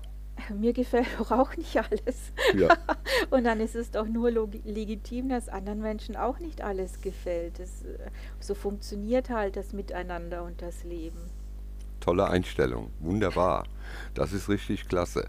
mir 0.56 0.72
gefällt 0.72 1.08
doch 1.18 1.32
auch 1.32 1.58
nicht 1.58 1.76
alles. 1.76 2.32
Ja. 2.56 2.78
Und 3.32 3.46
dann 3.46 3.60
ist 3.62 3.74
es 3.74 3.90
doch 3.90 4.06
nur 4.06 4.30
legitim, 4.30 5.30
dass 5.30 5.50
anderen 5.50 5.82
Menschen 5.82 6.16
auch 6.16 6.40
nicht 6.40 6.62
alles 6.62 7.02
gefällt. 7.02 7.58
Das, 7.58 7.82
äh, 7.82 7.98
so 8.40 8.54
funktioniert 8.54 9.32
halt 9.32 9.56
das 9.56 9.74
Miteinander 9.74 10.44
und 10.44 10.62
das 10.62 10.84
Leben. 10.84 11.32
Tolle 12.06 12.30
Einstellung. 12.30 12.92
Wunderbar. 13.00 13.66
Das 14.14 14.32
ist 14.32 14.48
richtig 14.48 14.88
klasse. 14.88 15.28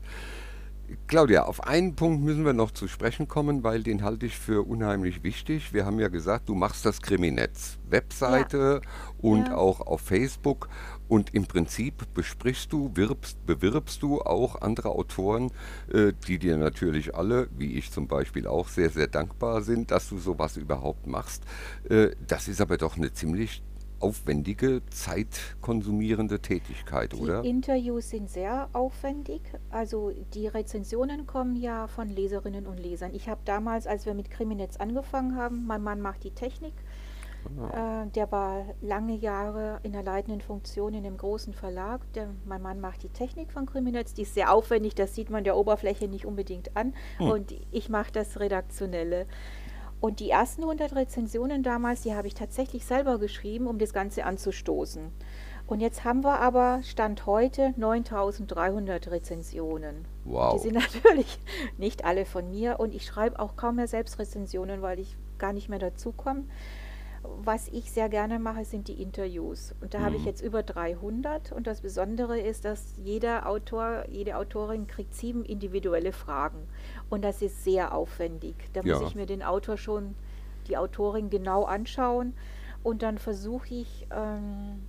Claudia, 1.07 1.45
auf 1.45 1.65
einen 1.65 1.97
Punkt 1.97 2.23
müssen 2.23 2.45
wir 2.45 2.53
noch 2.53 2.71
zu 2.71 2.87
sprechen 2.87 3.27
kommen, 3.27 3.65
weil 3.65 3.83
den 3.83 4.05
halte 4.05 4.27
ich 4.27 4.37
für 4.37 4.62
unheimlich 4.62 5.23
wichtig. 5.23 5.73
Wir 5.73 5.87
haben 5.87 5.99
ja 5.99 6.09
gesagt, 6.09 6.51
du 6.51 6.55
machst 6.55 6.85
das 6.85 7.01
Kriminetz, 7.01 7.79
Ja, 7.85 7.93
Webseite 7.93 8.83
und 9.19 9.49
ja. 9.49 9.57
auch 9.57 9.81
auf 9.81 10.03
Facebook. 10.03 10.69
Und 11.09 11.35
im 11.35 11.47
Prinzip 11.47 12.12
besprichst 12.12 12.73
du, 12.73 12.91
wirbst, 12.95 13.45
bewirbst 13.47 14.03
du 14.03 14.21
auch 14.21 14.61
andere 14.61 14.91
Autoren, 14.91 15.51
äh, 15.91 16.12
die 16.29 16.39
dir 16.39 16.59
natürlich 16.59 17.15
alle, 17.15 17.49
wie 17.57 17.73
ich 17.79 17.91
zum 17.91 18.07
Beispiel 18.07 18.47
auch, 18.47 18.69
sehr, 18.69 18.91
sehr 18.91 19.07
dankbar 19.07 19.62
sind, 19.62 19.91
dass 19.91 20.11
du 20.11 20.19
sowas 20.19 20.59
überhaupt 20.59 21.07
machst. 21.07 21.43
Äh, 21.89 22.11
das 22.27 22.49
ist 22.49 22.61
aber 22.61 22.77
doch 22.77 22.97
eine 22.97 23.12
ziemlich 23.15 23.62
aufwendige, 24.01 24.83
zeitkonsumierende 24.91 26.41
Tätigkeit, 26.41 27.13
Die 27.13 27.17
oder? 27.17 27.45
Interviews 27.45 28.11
sind 28.11 28.29
sehr 28.31 28.69
aufwendig. 28.73 29.41
Also 29.71 30.13
die 30.35 30.47
Rezensionen 30.47 31.27
kommen 31.27 31.57
ja 31.57 31.87
von 31.89 32.09
Leserinnen 32.09 32.67
und 32.67 32.79
Lesern. 32.79 33.15
Ich 33.15 33.29
habe 33.29 33.41
damals, 33.45 33.87
als 33.87 34.07
wir 34.07 34.15
mit 34.15 34.31
Kriminetz 34.31 34.77
angefangen 34.77 35.37
haben, 35.37 35.67
mein 35.67 35.83
Mann 35.83 36.01
macht 36.01 36.25
die 36.25 36.31
Technik. 36.33 36.75
Ah, 37.61 38.03
Äh, 38.03 38.11
der 38.11 38.33
war 38.33 38.65
lange 38.83 39.15
Jahre 39.15 39.79
in 39.85 39.93
der 39.93 40.03
leitenden 40.03 40.41
Funktion 40.41 40.95
in 40.95 41.07
einem 41.07 41.17
großen 41.17 41.55
Verlag. 41.55 42.01
Der, 42.15 42.29
mein 42.45 42.61
Mann 42.61 42.81
macht 42.81 43.05
die 43.05 43.09
Technik 43.09 43.53
von 43.53 43.67
Kriminetz. 43.67 44.15
Die 44.15 44.23
ist 44.23 44.35
sehr 44.35 44.53
aufwendig, 44.53 44.95
das 44.97 45.15
sieht 45.15 45.31
man 45.31 45.45
der 45.45 45.57
Oberfläche 45.57 46.09
nicht 46.09 46.27
unbedingt 46.27 46.77
an. 46.77 46.93
hm. 47.19 47.31
Und 47.31 47.55
ich 47.71 47.89
mache 47.89 48.11
das 48.13 48.41
Redaktionelle. 48.41 49.27
Und 50.07 50.21
die 50.21 50.31
ersten 50.31 50.62
100 50.62 50.95
Rezensionen 50.95 51.64
damals, 51.64 52.03
die 52.03 52.14
habe 52.14 52.29
ich 52.29 52.35
tatsächlich 52.35 52.87
selber 52.87 53.19
geschrieben, 53.19 53.66
um 53.66 53.77
das 53.77 53.92
Ganze 53.92 54.25
anzustoßen. 54.25 55.11
Und 55.66 55.81
jetzt 55.81 56.05
haben 56.05 56.23
wir 56.23 56.38
aber 56.38 56.79
Stand 56.85 57.27
heute 57.27 57.75
9300 57.77 59.11
Rezensionen. 59.11 60.07
Die 60.25 60.31
Wow. 60.31 60.62
sind 60.62 60.75
natürlich 60.95 61.40
nicht 61.77 62.05
alle 62.05 62.25
von 62.25 62.49
mir 62.53 62.79
und 62.79 62.95
ich 62.95 63.05
schreibe 63.05 63.40
auch 63.40 63.57
kaum 63.57 63.75
mehr 63.75 63.88
selbst 63.88 64.21
Rezensionen, 64.21 64.81
weil 64.81 65.01
ich 65.01 65.16
gar 65.38 65.53
nicht 65.53 65.69
mehr 65.69 65.81
dazu 65.81 66.12
komme. 66.12 66.45
Was 67.45 67.69
ich 67.69 67.91
sehr 67.93 68.09
gerne 68.09 68.39
mache, 68.39 68.65
sind 68.65 68.89
die 68.89 69.01
Interviews. 69.03 69.75
Und 69.81 69.95
da 69.95 70.01
habe 70.01 70.17
ich 70.17 70.23
Mhm. 70.23 70.29
jetzt 70.29 70.41
über 70.43 70.62
300. 70.62 71.53
Und 71.53 71.67
das 71.67 71.81
Besondere 71.81 72.39
ist, 72.39 72.65
dass 72.65 72.95
jeder 72.97 73.49
Autor, 73.49 74.05
jede 74.09 74.37
Autorin 74.37 74.87
kriegt 74.87 75.15
sieben 75.15 75.45
individuelle 75.45 76.12
Fragen. 76.12 76.67
Und 77.11 77.23
das 77.25 77.43
ist 77.43 77.65
sehr 77.65 77.95
aufwendig. 77.95 78.55
Da 78.73 78.81
muss 78.83 79.01
Ja. 79.01 79.07
ich 79.07 79.15
mir 79.15 79.27
den 79.27 79.43
Autor 79.43 79.77
schon, 79.77 80.15
die 80.69 80.77
Autorin 80.77 81.31
genau 81.31 81.65
anschauen. 81.65 82.35
Und 82.83 83.03
dann 83.03 83.19
versuche 83.19 83.75
ich 83.75 84.07
ähm, 84.11 84.83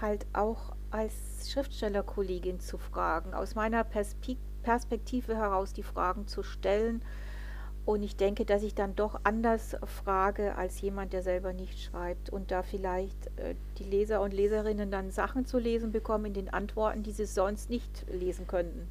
halt 0.00 0.26
auch 0.32 0.74
als 0.90 1.50
Schriftstellerkollegin 1.50 2.60
zu 2.60 2.78
fragen, 2.78 3.34
aus 3.34 3.54
meiner 3.54 3.84
Perspe 3.84 4.36
Perspektive 4.62 5.36
heraus 5.36 5.72
die 5.72 5.84
Fragen 5.84 6.26
zu 6.26 6.42
stellen. 6.42 7.00
Und 7.86 8.02
ich 8.02 8.16
denke, 8.16 8.44
dass 8.44 8.64
ich 8.64 8.74
dann 8.74 8.96
doch 8.96 9.20
anders 9.22 9.76
frage 10.02 10.56
als 10.56 10.80
jemand, 10.80 11.12
der 11.12 11.22
selber 11.22 11.52
nicht 11.52 11.80
schreibt 11.80 12.30
und 12.30 12.50
da 12.50 12.64
vielleicht 12.64 13.28
äh, 13.36 13.54
die 13.78 13.84
Leser 13.84 14.20
und 14.20 14.34
Leserinnen 14.34 14.90
dann 14.90 15.12
Sachen 15.12 15.46
zu 15.46 15.58
lesen 15.58 15.92
bekommen 15.92 16.26
in 16.26 16.34
den 16.34 16.48
Antworten, 16.48 17.04
die 17.04 17.12
sie 17.12 17.26
sonst 17.26 17.70
nicht 17.70 18.04
lesen 18.10 18.48
könnten. 18.48 18.88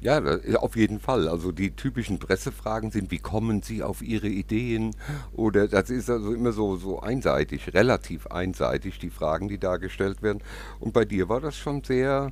Ja, 0.00 0.20
auf 0.56 0.76
jeden 0.76 0.98
Fall. 0.98 1.28
Also 1.28 1.52
die 1.52 1.70
typischen 1.70 2.18
Pressefragen 2.18 2.90
sind, 2.90 3.10
wie 3.10 3.18
kommen 3.18 3.62
Sie 3.62 3.82
auf 3.82 4.02
Ihre 4.02 4.28
Ideen? 4.28 4.94
Oder 5.32 5.68
das 5.68 5.88
ist 5.88 6.10
also 6.10 6.34
immer 6.34 6.52
so, 6.52 6.76
so 6.76 7.00
einseitig, 7.00 7.72
relativ 7.74 8.26
einseitig, 8.26 8.98
die 8.98 9.10
Fragen, 9.10 9.48
die 9.48 9.58
da 9.58 9.78
gestellt 9.78 10.22
werden. 10.22 10.42
Und 10.80 10.92
bei 10.92 11.04
dir 11.04 11.28
war 11.28 11.40
das 11.40 11.56
schon 11.56 11.82
sehr 11.82 12.30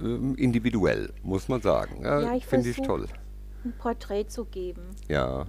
ähm, 0.00 0.36
individuell, 0.36 1.12
muss 1.22 1.48
man 1.48 1.60
sagen. 1.60 2.02
Ja, 2.02 2.20
Ja, 2.22 2.34
ich 2.34 2.46
finde 2.46 2.70
ich 2.70 2.76
toll. 2.76 3.06
Ein 3.64 3.76
Porträt 3.76 4.26
zu 4.28 4.44
geben. 4.46 4.96
Ja, 5.08 5.46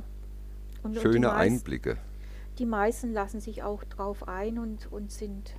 Und, 0.83 0.97
und 0.97 1.13
die, 1.13 1.13
schöne 1.13 1.33
Einblicke. 1.33 1.97
die 2.57 2.65
meisten 2.65 3.13
lassen 3.13 3.39
sich 3.41 3.63
auch 3.63 3.83
drauf 3.83 4.27
ein 4.27 4.59
und, 4.59 4.91
und 4.91 5.11
sind 5.11 5.55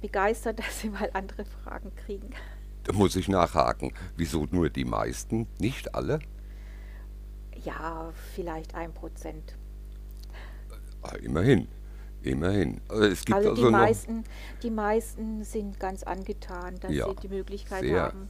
begeistert, 0.00 0.58
dass 0.60 0.80
sie 0.80 0.90
mal 0.90 1.10
andere 1.14 1.44
Fragen 1.44 1.94
kriegen. 1.94 2.30
Da 2.84 2.92
muss 2.92 3.16
ich 3.16 3.28
nachhaken. 3.28 3.92
Wieso 4.16 4.46
nur 4.50 4.70
die 4.70 4.84
meisten, 4.84 5.48
nicht 5.58 5.94
alle? 5.94 6.20
Ja, 7.64 8.12
vielleicht 8.34 8.74
ein 8.74 8.92
Prozent. 8.94 9.56
Ah, 11.02 11.16
immerhin, 11.16 11.68
immerhin. 12.22 12.80
Also 12.88 13.04
es 13.04 13.24
gibt 13.24 13.36
Also 13.36 13.54
die 13.54 13.64
also 13.64 13.70
noch, 13.70 13.70
meisten, 13.70 14.24
die 14.62 14.70
meisten 14.70 15.44
sind 15.44 15.80
ganz 15.80 16.02
angetan, 16.02 16.78
dass 16.80 16.92
ja, 16.92 17.08
sie 17.08 17.16
die 17.16 17.28
Möglichkeit 17.28 17.80
sehr. 17.80 18.02
haben. 18.02 18.28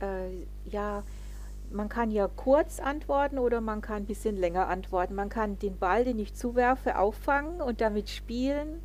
Äh, 0.00 0.46
ja, 0.64 1.04
man 1.70 1.88
kann 1.88 2.10
ja 2.10 2.28
kurz 2.28 2.80
antworten 2.80 3.38
oder 3.38 3.60
man 3.60 3.80
kann 3.80 3.98
ein 3.98 4.06
bisschen 4.06 4.36
länger 4.36 4.68
antworten. 4.68 5.14
Man 5.14 5.28
kann 5.28 5.58
den 5.58 5.78
Ball, 5.78 6.04
den 6.04 6.18
ich 6.18 6.34
zuwerfe, 6.34 6.98
auffangen 6.98 7.60
und 7.60 7.80
damit 7.80 8.08
spielen. 8.08 8.82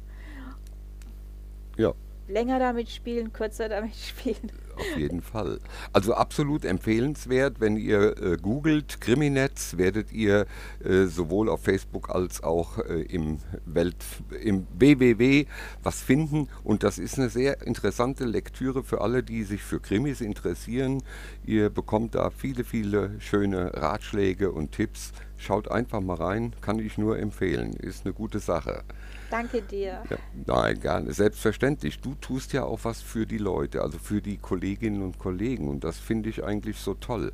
Ja. 1.77 1.93
Länger 2.27 2.59
damit 2.59 2.89
spielen, 2.89 3.33
kürzer 3.33 3.69
damit 3.69 3.95
spielen. 3.95 4.51
Auf 4.75 4.97
jeden 4.97 5.21
Fall. 5.21 5.59
Also 5.93 6.13
absolut 6.13 6.65
empfehlenswert, 6.65 7.59
wenn 7.59 7.77
ihr 7.77 8.17
äh, 8.21 8.37
googelt 8.37 9.01
Kriminetz, 9.01 9.77
werdet 9.77 10.11
ihr 10.11 10.45
äh, 10.83 11.05
sowohl 11.05 11.49
auf 11.49 11.63
Facebook 11.63 12.09
als 12.09 12.43
auch 12.43 12.77
äh, 12.79 13.01
im 13.03 13.39
Welt 13.65 13.95
im 14.41 14.67
www 14.77 15.45
was 15.83 16.01
finden 16.01 16.47
und 16.63 16.83
das 16.83 16.97
ist 16.97 17.17
eine 17.17 17.29
sehr 17.29 17.61
interessante 17.65 18.25
Lektüre 18.25 18.83
für 18.83 19.01
alle, 19.01 19.23
die 19.23 19.43
sich 19.43 19.61
für 19.61 19.79
Krimis 19.79 20.21
interessieren. 20.21 21.03
Ihr 21.45 21.69
bekommt 21.69 22.15
da 22.15 22.29
viele 22.29 22.63
viele 22.63 23.19
schöne 23.19 23.73
Ratschläge 23.73 24.51
und 24.51 24.71
Tipps. 24.71 25.11
Schaut 25.37 25.71
einfach 25.71 26.01
mal 26.01 26.15
rein, 26.17 26.53
kann 26.61 26.77
ich 26.77 26.99
nur 26.99 27.17
empfehlen. 27.17 27.73
Ist 27.73 28.05
eine 28.05 28.13
gute 28.13 28.39
Sache. 28.39 28.83
Danke 29.31 29.61
dir. 29.61 30.03
Ja, 30.09 30.17
nein, 30.45 30.79
gerne. 30.79 31.13
Selbstverständlich. 31.13 31.99
Du 31.99 32.15
tust 32.15 32.53
ja 32.53 32.63
auch 32.63 32.81
was 32.83 33.01
für 33.01 33.25
die 33.25 33.39
Leute, 33.39 33.81
also 33.81 33.97
für 33.97 34.21
die 34.21 34.37
Kolleginnen 34.61 35.01
und 35.01 35.17
Kollegen. 35.17 35.67
Und 35.67 35.83
das 35.83 35.97
finde 35.97 36.29
ich 36.29 36.43
eigentlich 36.43 36.77
so 36.77 36.93
toll. 36.93 37.31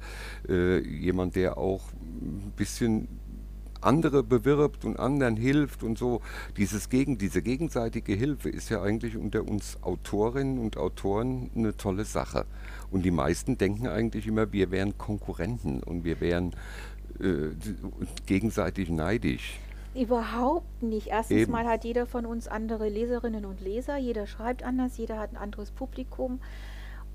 Äh, 0.47 0.79
jemand, 0.79 1.35
der 1.35 1.57
auch 1.57 1.81
ein 2.21 2.53
bisschen 2.55 3.07
andere 3.81 4.23
bewirbt 4.23 4.85
und 4.85 4.97
anderen 4.97 5.35
hilft 5.35 5.83
und 5.83 5.97
so. 5.97 6.21
Dieses 6.55 6.89
gegen, 6.89 7.17
diese 7.17 7.41
gegenseitige 7.41 8.13
Hilfe 8.13 8.49
ist 8.49 8.69
ja 8.69 8.81
eigentlich 8.81 9.17
unter 9.17 9.43
uns 9.45 9.77
Autorinnen 9.83 10.57
und 10.57 10.77
Autoren 10.77 11.51
eine 11.53 11.75
tolle 11.75 12.05
Sache. 12.05 12.45
Und 12.91 13.03
die 13.03 13.11
meisten 13.11 13.57
denken 13.57 13.87
eigentlich 13.87 14.25
immer, 14.25 14.51
wir 14.53 14.71
wären 14.71 14.97
Konkurrenten 14.97 15.83
und 15.83 16.05
wir 16.05 16.21
wären 16.21 16.53
äh, 17.19 17.49
gegenseitig 18.25 18.89
neidisch. 18.89 19.59
Überhaupt 19.97 20.83
nicht. 20.83 21.07
Erstens 21.07 21.41
Eben. 21.41 21.51
mal 21.51 21.65
hat 21.65 21.83
jeder 21.83 22.05
von 22.05 22.25
uns 22.27 22.47
andere 22.47 22.87
Leserinnen 22.87 23.45
und 23.45 23.61
Leser, 23.61 23.97
jeder 23.97 24.27
schreibt 24.27 24.63
anders, 24.63 24.97
jeder 24.97 25.17
hat 25.17 25.31
ein 25.31 25.37
anderes 25.37 25.71
Publikum. 25.71 26.39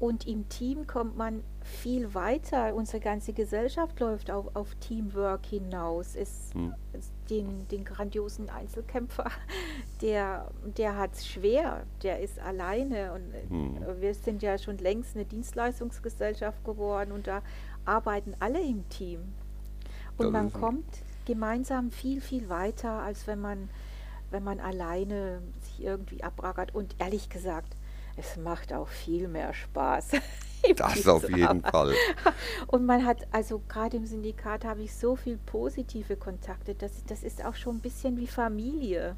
Und 0.02 0.26
im 0.26 0.48
Team 0.48 0.88
kommt 0.88 1.16
man 1.16 1.44
viel 1.60 2.12
weiter. 2.12 2.74
Unsere 2.74 2.98
ganze 2.98 3.32
Gesellschaft 3.32 4.00
läuft 4.00 4.32
auf, 4.32 4.46
auf 4.56 4.74
Teamwork 4.80 5.46
hinaus. 5.46 6.16
Es, 6.16 6.50
Hm. 6.54 6.74
den, 7.30 7.68
den 7.68 7.84
grandiosen 7.84 8.50
Einzelkämpfer, 8.50 9.30
der, 10.02 10.50
der 10.76 10.98
hat 10.98 11.12
es 11.14 11.28
schwer, 11.28 11.84
der 12.02 12.18
ist 12.18 12.40
alleine. 12.40 13.12
Und 13.12 13.32
äh, 13.32 13.48
Hm. 13.48 14.00
wir 14.00 14.12
sind 14.14 14.42
ja 14.42 14.58
schon 14.58 14.78
längst 14.78 15.14
eine 15.14 15.24
Dienstleistungsgesellschaft 15.24 16.64
geworden 16.64 17.12
und 17.12 17.28
da 17.28 17.40
arbeiten 17.84 18.34
alle 18.40 18.60
im 18.60 18.88
Team. 18.88 19.20
Und 20.16 20.24
Das 20.24 20.32
man 20.32 20.52
kommt 20.52 20.98
gemeinsam 21.26 21.92
viel, 21.92 22.20
viel 22.20 22.48
weiter, 22.48 22.90
als 22.90 23.28
wenn 23.28 23.40
man, 23.40 23.68
wenn 24.32 24.42
man 24.42 24.58
alleine 24.58 25.42
sich 25.60 25.84
irgendwie 25.84 26.24
abrackert. 26.24 26.74
Und 26.74 26.96
ehrlich 26.98 27.28
gesagt, 27.28 27.76
es 28.16 28.36
macht 28.36 28.72
auch 28.72 28.88
viel 28.88 29.28
mehr 29.28 29.54
Spaß. 29.54 30.12
Das 30.76 31.08
auf 31.08 31.28
jeden. 31.28 31.60
Fall. 31.62 31.92
Und 32.68 32.86
man 32.86 33.04
hat, 33.04 33.26
also 33.32 33.60
gerade 33.66 33.96
im 33.96 34.06
Syndikat 34.06 34.64
habe 34.64 34.82
ich 34.82 34.94
so 34.94 35.16
viel 35.16 35.36
positive 35.36 36.16
Kontakte. 36.16 36.76
Das, 36.76 37.04
das 37.04 37.24
ist 37.24 37.44
auch 37.44 37.56
schon 37.56 37.78
ein 37.78 37.80
bisschen 37.80 38.16
wie 38.16 38.28
Familie. 38.28 39.16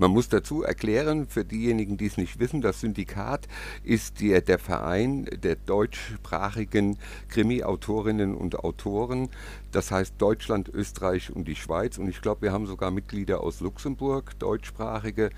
Man 0.00 0.12
muss 0.12 0.28
dazu 0.28 0.62
erklären, 0.62 1.26
für 1.26 1.44
diejenigen, 1.44 1.96
die 1.96 2.06
es 2.06 2.16
nicht 2.16 2.38
wissen, 2.38 2.60
das 2.60 2.80
Syndikat 2.80 3.48
ist 3.82 4.20
der, 4.20 4.40
der 4.40 4.60
Verein 4.60 5.24
der 5.24 5.56
deutschsprachigen 5.56 6.98
Krimi-Autorinnen 7.28 8.36
und 8.36 8.60
Autoren. 8.60 9.28
Das 9.72 9.90
heißt 9.90 10.14
Deutschland, 10.18 10.68
Österreich 10.68 11.34
und 11.34 11.48
die 11.48 11.56
Schweiz. 11.56 11.98
Und 11.98 12.08
ich 12.08 12.22
glaube, 12.22 12.42
wir 12.42 12.52
haben 12.52 12.66
sogar 12.66 12.92
Mitglieder 12.92 13.40
aus 13.40 13.58
Luxemburg, 13.58 14.38
deutschsprachige, 14.38 15.30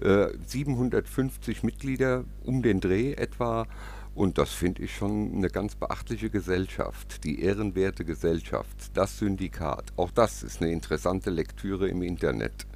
äh, 0.00 0.26
750 0.44 1.62
Mitglieder 1.62 2.24
um 2.42 2.62
den 2.62 2.80
Dreh 2.80 3.12
etwa. 3.12 3.68
Und 4.16 4.36
das 4.36 4.50
finde 4.50 4.82
ich 4.82 4.96
schon 4.96 5.36
eine 5.36 5.48
ganz 5.48 5.76
beachtliche 5.76 6.28
Gesellschaft, 6.28 7.22
die 7.22 7.40
ehrenwerte 7.40 8.04
Gesellschaft, 8.04 8.90
das 8.94 9.16
Syndikat. 9.18 9.92
Auch 9.94 10.10
das 10.10 10.42
ist 10.42 10.60
eine 10.60 10.72
interessante 10.72 11.30
Lektüre 11.30 11.88
im 11.88 12.02
Internet. 12.02 12.66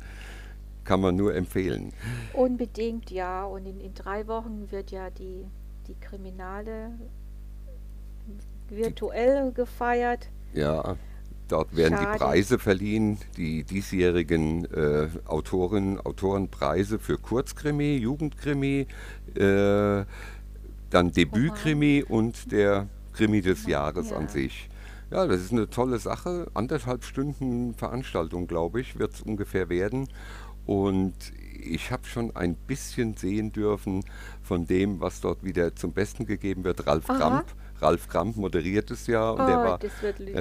Kann 0.84 1.00
man 1.00 1.16
nur 1.16 1.34
empfehlen. 1.34 1.92
Unbedingt, 2.32 3.10
ja. 3.10 3.44
Und 3.44 3.66
in, 3.66 3.80
in 3.80 3.94
drei 3.94 4.26
Wochen 4.26 4.70
wird 4.70 4.90
ja 4.90 5.10
die, 5.10 5.46
die 5.86 5.94
Kriminale 5.94 6.90
virtuell 8.68 9.52
gefeiert. 9.52 10.28
Ja, 10.54 10.96
dort 11.48 11.76
werden 11.76 11.98
Schade. 11.98 12.12
die 12.12 12.18
Preise 12.18 12.58
verliehen, 12.58 13.18
die 13.36 13.64
diesjährigen 13.64 14.64
äh, 14.72 15.08
Autorinnen, 15.26 16.00
Autorenpreise 16.00 16.98
für 16.98 17.18
Kurzkrimi, 17.18 17.96
Jugendkrimi, 17.96 18.86
äh, 19.34 20.04
dann 20.90 21.12
Debütkrimi 21.12 22.04
und 22.06 22.52
der 22.52 22.88
Krimi 23.12 23.40
des 23.40 23.66
Jahres 23.66 24.10
ja. 24.10 24.16
an 24.16 24.28
sich. 24.28 24.68
Ja, 25.10 25.26
das 25.26 25.42
ist 25.42 25.52
eine 25.52 25.68
tolle 25.68 25.98
Sache. 25.98 26.46
Anderthalb 26.54 27.04
Stunden 27.04 27.74
Veranstaltung, 27.74 28.46
glaube 28.46 28.80
ich, 28.80 28.98
wird 28.98 29.12
es 29.12 29.20
ungefähr 29.20 29.68
werden. 29.68 30.08
Und 30.66 31.14
ich 31.64 31.90
habe 31.90 32.06
schon 32.06 32.34
ein 32.36 32.54
bisschen 32.54 33.14
sehen 33.16 33.52
dürfen 33.52 34.04
von 34.42 34.66
dem, 34.66 35.00
was 35.00 35.20
dort 35.20 35.44
wieder 35.44 35.74
zum 35.76 35.92
Besten 35.92 36.26
gegeben 36.26 36.64
wird. 36.64 36.86
Ralf 36.86 37.08
Aha. 37.08 37.18
Kramp. 37.18 37.46
Ralf 37.80 38.08
Kramp 38.08 38.36
moderiert 38.36 38.92
es 38.92 39.08
ja 39.08 39.30
und 39.30 39.40
oh, 39.40 39.46
der 39.46 39.56
war, 39.56 39.80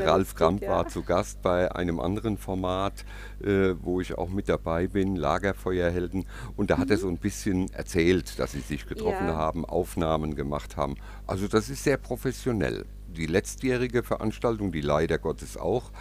Ralf 0.05 0.35
Kramp 0.35 0.61
ja. 0.61 0.69
war 0.69 0.87
zu 0.87 1.01
Gast 1.01 1.41
bei 1.41 1.73
einem 1.73 1.99
anderen 1.99 2.37
Format, 2.37 3.03
äh, 3.43 3.73
wo 3.81 3.99
ich 3.99 4.15
auch 4.15 4.29
mit 4.29 4.47
dabei 4.47 4.87
bin, 4.87 5.15
Lagerfeuerhelden. 5.15 6.27
Und 6.55 6.69
da 6.69 6.75
mhm. 6.75 6.81
hat 6.81 6.91
er 6.91 6.97
mhm. 6.97 7.01
so 7.01 7.07
ein 7.07 7.17
bisschen 7.17 7.73
erzählt, 7.73 8.37
dass 8.37 8.51
sie 8.51 8.59
sich 8.59 8.85
getroffen 8.85 9.27
ja. 9.27 9.35
haben, 9.35 9.65
Aufnahmen 9.65 10.35
gemacht 10.35 10.77
haben. 10.77 10.97
Also 11.25 11.47
das 11.47 11.69
ist 11.69 11.83
sehr 11.83 11.97
professionell. 11.97 12.85
Die 13.07 13.25
letztjährige 13.25 14.03
Veranstaltung, 14.03 14.71
die 14.71 14.81
leider 14.81 15.17
Gottes 15.17 15.57
auch 15.57 15.91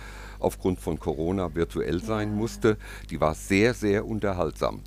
aufgrund 0.40 0.80
von 0.80 0.98
Corona 0.98 1.54
virtuell 1.54 2.02
sein 2.02 2.34
musste, 2.34 2.76
die 3.10 3.20
war 3.20 3.34
sehr, 3.34 3.74
sehr 3.74 4.06
unterhaltsam. 4.06 4.82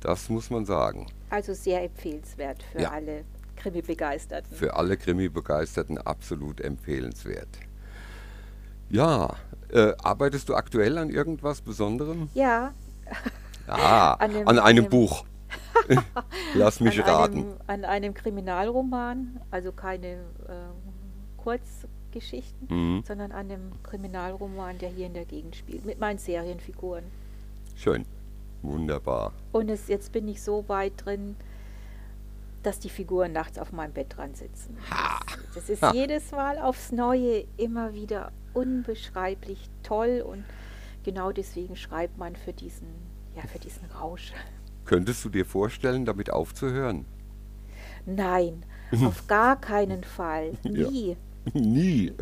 Das 0.00 0.28
muss 0.28 0.50
man 0.50 0.64
sagen. 0.64 1.06
Also 1.30 1.54
sehr 1.54 1.82
empfehlenswert 1.82 2.62
für 2.62 2.82
ja. 2.82 2.90
alle 2.90 3.24
Krimi-Begeisterten. 3.56 4.54
Für 4.54 4.76
alle 4.76 4.96
Krimi-Begeisterten 4.96 5.98
absolut 5.98 6.60
empfehlenswert. 6.60 7.48
Ja, 8.90 9.36
äh, 9.70 9.92
arbeitest 10.02 10.48
du 10.48 10.54
aktuell 10.54 10.96
an 10.98 11.10
irgendwas 11.10 11.60
Besonderem? 11.60 12.28
Ja. 12.34 12.74
Ah, 13.70 14.14
an, 14.14 14.32
dem, 14.32 14.48
an 14.48 14.58
einem, 14.58 14.64
einem 14.64 14.88
Buch. 14.88 15.26
Lass 16.54 16.80
mich 16.80 17.04
an 17.04 17.10
raten. 17.10 17.38
Einem, 17.38 17.56
an 17.66 17.84
einem 17.84 18.14
Kriminalroman, 18.14 19.42
also 19.50 19.72
keine 19.72 20.06
äh, 20.08 20.18
Kurz, 21.36 21.86
Geschichten, 22.12 22.66
mhm. 22.68 23.02
sondern 23.06 23.32
an 23.32 23.50
einem 23.50 23.82
Kriminalroman, 23.82 24.78
der 24.78 24.90
hier 24.90 25.06
in 25.06 25.14
der 25.14 25.24
Gegend 25.24 25.56
spielt, 25.56 25.84
mit 25.84 25.98
meinen 25.98 26.18
Serienfiguren. 26.18 27.04
Schön, 27.74 28.04
wunderbar. 28.62 29.32
Und 29.52 29.68
es, 29.68 29.88
jetzt 29.88 30.12
bin 30.12 30.28
ich 30.28 30.42
so 30.42 30.68
weit 30.68 30.92
drin, 31.04 31.36
dass 32.62 32.78
die 32.80 32.90
Figuren 32.90 33.32
nachts 33.32 33.58
auf 33.58 33.72
meinem 33.72 33.92
Bett 33.92 34.16
dran 34.16 34.34
sitzen. 34.34 34.76
Das, 34.90 35.54
das 35.54 35.70
ist 35.70 35.82
ha. 35.82 35.92
jedes 35.92 36.32
Mal 36.32 36.58
aufs 36.58 36.92
Neue 36.92 37.44
immer 37.56 37.94
wieder 37.94 38.32
unbeschreiblich 38.54 39.70
toll 39.82 40.24
und 40.26 40.44
genau 41.04 41.32
deswegen 41.32 41.76
schreibt 41.76 42.18
man 42.18 42.34
für 42.36 42.52
diesen, 42.52 42.88
ja, 43.36 43.42
für 43.42 43.58
diesen 43.58 43.84
Rausch. 43.92 44.32
Könntest 44.84 45.24
du 45.24 45.28
dir 45.28 45.44
vorstellen, 45.44 46.04
damit 46.04 46.30
aufzuhören? 46.30 47.04
Nein, 48.06 48.64
auf 49.04 49.26
gar 49.26 49.60
keinen 49.60 50.02
Fall. 50.02 50.52
Nie. 50.64 51.10
Ja. 51.10 51.16
Nie. 51.54 52.12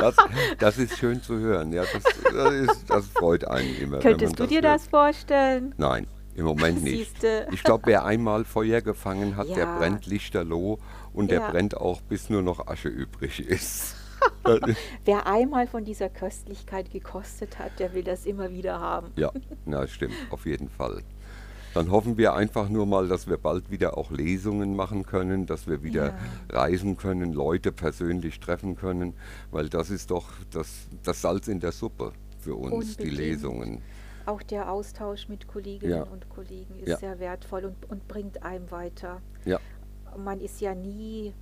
Das, 0.00 0.16
das, 0.58 0.78
ist 0.78 0.98
schön 0.98 1.22
zu 1.22 1.38
hören. 1.38 1.72
Ja, 1.72 1.84
das, 1.92 2.02
das, 2.02 2.52
ist, 2.52 2.90
das 2.90 3.06
freut 3.08 3.44
einen 3.46 3.76
immer. 3.76 3.98
Könntest 3.98 4.38
du 4.38 4.46
dir 4.46 4.62
hört. 4.62 4.64
das 4.64 4.86
vorstellen? 4.86 5.74
Nein, 5.78 6.06
im 6.34 6.44
Moment 6.44 6.82
nicht. 6.82 7.10
Siehste. 7.12 7.46
Ich 7.52 7.62
glaube, 7.62 7.84
wer 7.86 8.04
einmal 8.04 8.44
Feuer 8.44 8.80
gefangen 8.80 9.36
hat, 9.36 9.48
ja. 9.48 9.54
der 9.54 9.66
brennt 9.78 10.06
lichterloh 10.06 10.78
und 11.12 11.30
ja. 11.30 11.38
der 11.38 11.50
brennt 11.50 11.76
auch, 11.76 12.00
bis 12.02 12.30
nur 12.30 12.42
noch 12.42 12.66
Asche 12.66 12.88
übrig 12.88 13.40
ist. 13.48 13.96
wer 15.04 15.26
einmal 15.26 15.66
von 15.66 15.84
dieser 15.84 16.08
Köstlichkeit 16.08 16.90
gekostet 16.90 17.58
hat, 17.58 17.78
der 17.78 17.94
will 17.94 18.02
das 18.02 18.26
immer 18.26 18.50
wieder 18.50 18.80
haben. 18.80 19.12
Ja, 19.16 19.32
na, 19.64 19.86
stimmt, 19.86 20.14
auf 20.30 20.46
jeden 20.46 20.68
Fall. 20.68 21.02
Dann 21.74 21.90
hoffen 21.90 22.16
wir 22.16 22.34
einfach 22.34 22.68
nur 22.68 22.86
mal, 22.86 23.08
dass 23.08 23.28
wir 23.28 23.36
bald 23.36 23.70
wieder 23.70 23.98
auch 23.98 24.10
Lesungen 24.10 24.76
machen 24.76 25.04
können, 25.04 25.46
dass 25.46 25.66
wir 25.66 25.82
wieder 25.82 26.06
ja. 26.08 26.16
reisen 26.50 26.96
können, 26.96 27.32
Leute 27.32 27.72
persönlich 27.72 28.38
treffen 28.40 28.76
können, 28.76 29.14
weil 29.50 29.68
das 29.68 29.90
ist 29.90 30.10
doch 30.10 30.28
das, 30.52 30.86
das 31.02 31.20
Salz 31.20 31.48
in 31.48 31.58
der 31.60 31.72
Suppe 31.72 32.12
für 32.38 32.54
uns, 32.54 32.72
Unbedingt. 32.72 33.00
die 33.00 33.10
Lesungen. 33.10 33.82
Auch 34.26 34.42
der 34.42 34.70
Austausch 34.70 35.28
mit 35.28 35.48
Kolleginnen 35.48 35.92
ja. 35.92 36.02
und 36.04 36.28
Kollegen 36.30 36.78
ist 36.78 36.88
ja. 36.88 36.96
sehr 36.96 37.18
wertvoll 37.18 37.64
und, 37.64 37.90
und 37.90 38.08
bringt 38.08 38.42
einem 38.42 38.70
weiter. 38.70 39.20
Man 40.16 40.40
ist 40.40 40.60
ja 40.60 40.76
nie 40.76 41.34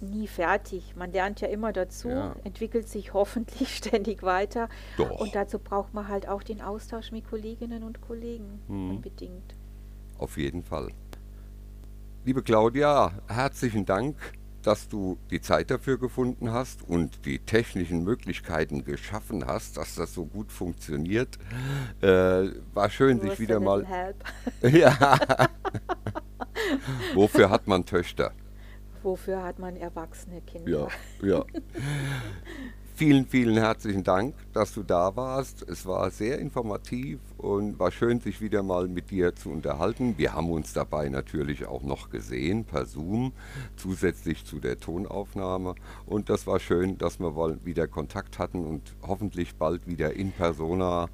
nie 0.00 0.26
fertig. 0.26 0.94
Man 0.96 1.12
lernt 1.12 1.40
ja 1.40 1.48
immer 1.48 1.72
dazu, 1.72 2.08
ja. 2.08 2.36
entwickelt 2.44 2.88
sich 2.88 3.12
hoffentlich 3.14 3.76
ständig 3.76 4.22
weiter. 4.22 4.68
Doch. 4.96 5.20
Und 5.20 5.34
dazu 5.34 5.58
braucht 5.58 5.94
man 5.94 6.08
halt 6.08 6.28
auch 6.28 6.42
den 6.42 6.60
Austausch 6.60 7.12
mit 7.12 7.28
Kolleginnen 7.28 7.82
und 7.82 8.00
Kollegen 8.00 8.60
mhm. 8.68 8.90
unbedingt. 8.90 9.54
Auf 10.18 10.36
jeden 10.36 10.62
Fall. 10.62 10.88
Liebe 12.24 12.42
Claudia, 12.42 13.12
herzlichen 13.28 13.86
Dank, 13.86 14.16
dass 14.62 14.88
du 14.88 15.16
die 15.30 15.40
Zeit 15.40 15.70
dafür 15.70 15.98
gefunden 15.98 16.52
hast 16.52 16.82
und 16.82 17.24
die 17.24 17.38
technischen 17.38 18.04
Möglichkeiten 18.04 18.84
geschaffen 18.84 19.46
hast, 19.46 19.76
dass 19.76 19.94
das 19.94 20.12
so 20.12 20.26
gut 20.26 20.52
funktioniert. 20.52 21.38
Äh, 22.02 22.50
war 22.74 22.90
schön, 22.90 23.20
sich 23.20 23.38
wieder 23.38 23.60
mal. 23.60 23.86
Help. 23.86 24.16
ja. 24.62 25.18
Wofür 27.14 27.50
hat 27.50 27.66
man 27.66 27.86
Töchter? 27.86 28.32
Wofür 29.02 29.42
hat 29.42 29.58
man 29.58 29.76
erwachsene 29.76 30.40
Kinder? 30.42 30.88
Ja, 31.22 31.26
ja. 31.26 31.44
vielen, 32.98 33.26
vielen 33.26 33.56
herzlichen 33.56 34.02
Dank, 34.02 34.34
dass 34.52 34.74
du 34.74 34.82
da 34.82 35.14
warst. 35.14 35.62
Es 35.62 35.86
war 35.86 36.10
sehr 36.10 36.40
informativ 36.40 37.20
und 37.36 37.78
war 37.78 37.92
schön, 37.92 38.18
sich 38.18 38.40
wieder 38.40 38.64
mal 38.64 38.88
mit 38.88 39.12
dir 39.12 39.36
zu 39.36 39.50
unterhalten. 39.50 40.18
Wir 40.18 40.34
haben 40.34 40.50
uns 40.50 40.72
dabei 40.72 41.08
natürlich 41.08 41.66
auch 41.66 41.84
noch 41.84 42.10
gesehen 42.10 42.64
per 42.64 42.86
Zoom, 42.86 43.32
zusätzlich 43.76 44.44
zu 44.44 44.58
der 44.58 44.80
Tonaufnahme. 44.80 45.76
Und 46.06 46.28
das 46.28 46.48
war 46.48 46.58
schön, 46.58 46.98
dass 46.98 47.20
wir 47.20 47.30
mal 47.30 47.64
wieder 47.64 47.86
Kontakt 47.86 48.40
hatten 48.40 48.66
und 48.66 48.96
hoffentlich 49.06 49.54
bald 49.54 49.86
wieder 49.86 50.14
in 50.14 50.32
persona 50.32 51.08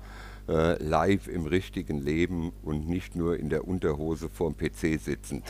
äh, 0.49 0.83
live 0.83 1.29
im 1.29 1.47
richtigen 1.47 1.99
Leben 1.99 2.53
und 2.63 2.89
nicht 2.89 3.17
nur 3.17 3.39
in 3.39 3.49
der 3.49 3.67
Unterhose 3.67 4.29
vorm 4.29 4.57
PC 4.57 5.01
sitzend. 5.01 5.45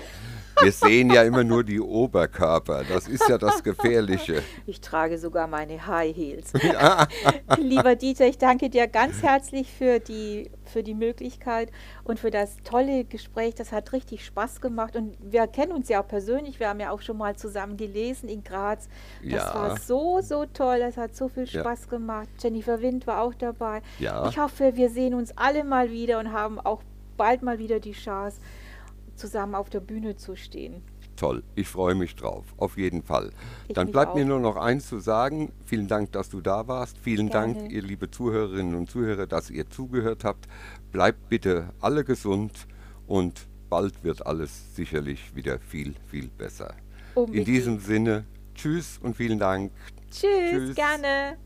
Wir 0.60 0.72
sehen 0.72 1.10
ja 1.10 1.22
immer 1.22 1.42
nur 1.42 1.64
die 1.64 1.80
Oberkörper. 1.80 2.84
Das 2.88 3.08
ist 3.08 3.28
ja 3.28 3.38
das 3.38 3.62
Gefährliche. 3.62 4.42
Ich 4.66 4.80
trage 4.80 5.18
sogar 5.18 5.46
meine 5.46 5.86
High 5.86 6.14
Heels. 6.16 6.52
Ja. 6.62 7.06
Lieber 7.58 7.96
Dieter, 7.96 8.26
ich 8.26 8.38
danke 8.38 8.70
dir 8.70 8.86
ganz 8.86 9.22
herzlich 9.22 9.70
für 9.70 9.98
die, 10.00 10.50
für 10.68 10.82
die 10.82 10.94
Möglichkeit 10.94 11.70
und 12.04 12.18
für 12.18 12.30
das 12.30 12.56
tolle 12.64 13.04
Gespräch. 13.04 13.54
Das 13.54 13.72
hat 13.72 13.92
richtig 13.92 14.24
Spaß 14.24 14.60
gemacht. 14.60 14.96
Und 14.96 15.16
wir 15.20 15.46
kennen 15.46 15.72
uns 15.72 15.88
ja 15.88 16.02
auch 16.02 16.08
persönlich. 16.08 16.60
Wir 16.60 16.68
haben 16.68 16.80
ja 16.80 16.90
auch 16.90 17.00
schon 17.00 17.18
mal 17.18 17.36
zusammen 17.36 17.76
gelesen 17.76 18.28
in 18.28 18.44
Graz. 18.44 18.88
Das 19.22 19.32
ja. 19.32 19.54
war 19.54 19.76
so, 19.78 20.20
so 20.20 20.46
toll. 20.46 20.78
Das 20.80 20.96
hat 20.96 21.14
so 21.14 21.28
viel 21.28 21.46
Spaß 21.46 21.84
ja. 21.84 21.90
gemacht. 21.90 22.28
Jennifer 22.40 22.80
Wind 22.80 23.06
war 23.06 23.22
auch 23.22 23.34
dabei. 23.34 23.82
Ja. 23.98 24.28
Ich 24.28 24.38
hoffe, 24.38 24.76
wir 24.76 24.90
sehen 24.90 25.14
uns 25.14 25.36
alle 25.36 25.64
mal 25.64 25.90
wieder 25.90 26.18
und 26.18 26.32
haben 26.32 26.58
auch 26.60 26.82
bald 27.16 27.42
mal 27.42 27.58
wieder 27.58 27.80
die 27.80 27.92
Chance, 27.92 28.40
zusammen 29.16 29.54
auf 29.54 29.70
der 29.70 29.80
Bühne 29.80 30.16
zu 30.16 30.36
stehen. 30.36 30.82
Toll, 31.16 31.44
ich 31.54 31.68
freue 31.68 31.94
mich 31.94 32.16
drauf, 32.16 32.44
auf 32.56 32.76
jeden 32.76 33.02
Fall. 33.02 33.30
Ich 33.68 33.74
Dann 33.74 33.92
bleibt 33.92 34.12
auch. 34.12 34.16
mir 34.16 34.24
nur 34.24 34.40
noch 34.40 34.56
eins 34.56 34.88
zu 34.88 34.98
sagen. 34.98 35.52
Vielen 35.64 35.86
Dank, 35.86 36.12
dass 36.12 36.28
du 36.28 36.40
da 36.40 36.66
warst. 36.66 36.98
Vielen 36.98 37.28
Gerne. 37.30 37.54
Dank, 37.54 37.72
ihr 37.72 37.82
liebe 37.82 38.10
Zuhörerinnen 38.10 38.74
und 38.74 38.90
Zuhörer, 38.90 39.26
dass 39.26 39.50
ihr 39.50 39.70
zugehört 39.70 40.24
habt. 40.24 40.48
Bleibt 40.90 41.28
bitte 41.28 41.70
alle 41.80 42.04
gesund 42.04 42.66
und 43.06 43.46
bald 43.70 44.02
wird 44.02 44.26
alles 44.26 44.74
sicherlich 44.74 45.34
wieder 45.34 45.58
viel, 45.58 45.94
viel 46.06 46.28
besser. 46.28 46.74
Unbedingt. 47.14 47.46
In 47.48 47.54
diesem 47.54 47.78
Sinne, 47.78 48.24
tschüss 48.54 48.98
und 49.00 49.16
vielen 49.16 49.38
Dank. 49.38 49.70
Tschüss, 50.10 50.50
tschüss. 50.50 50.74
gerne. 50.74 51.36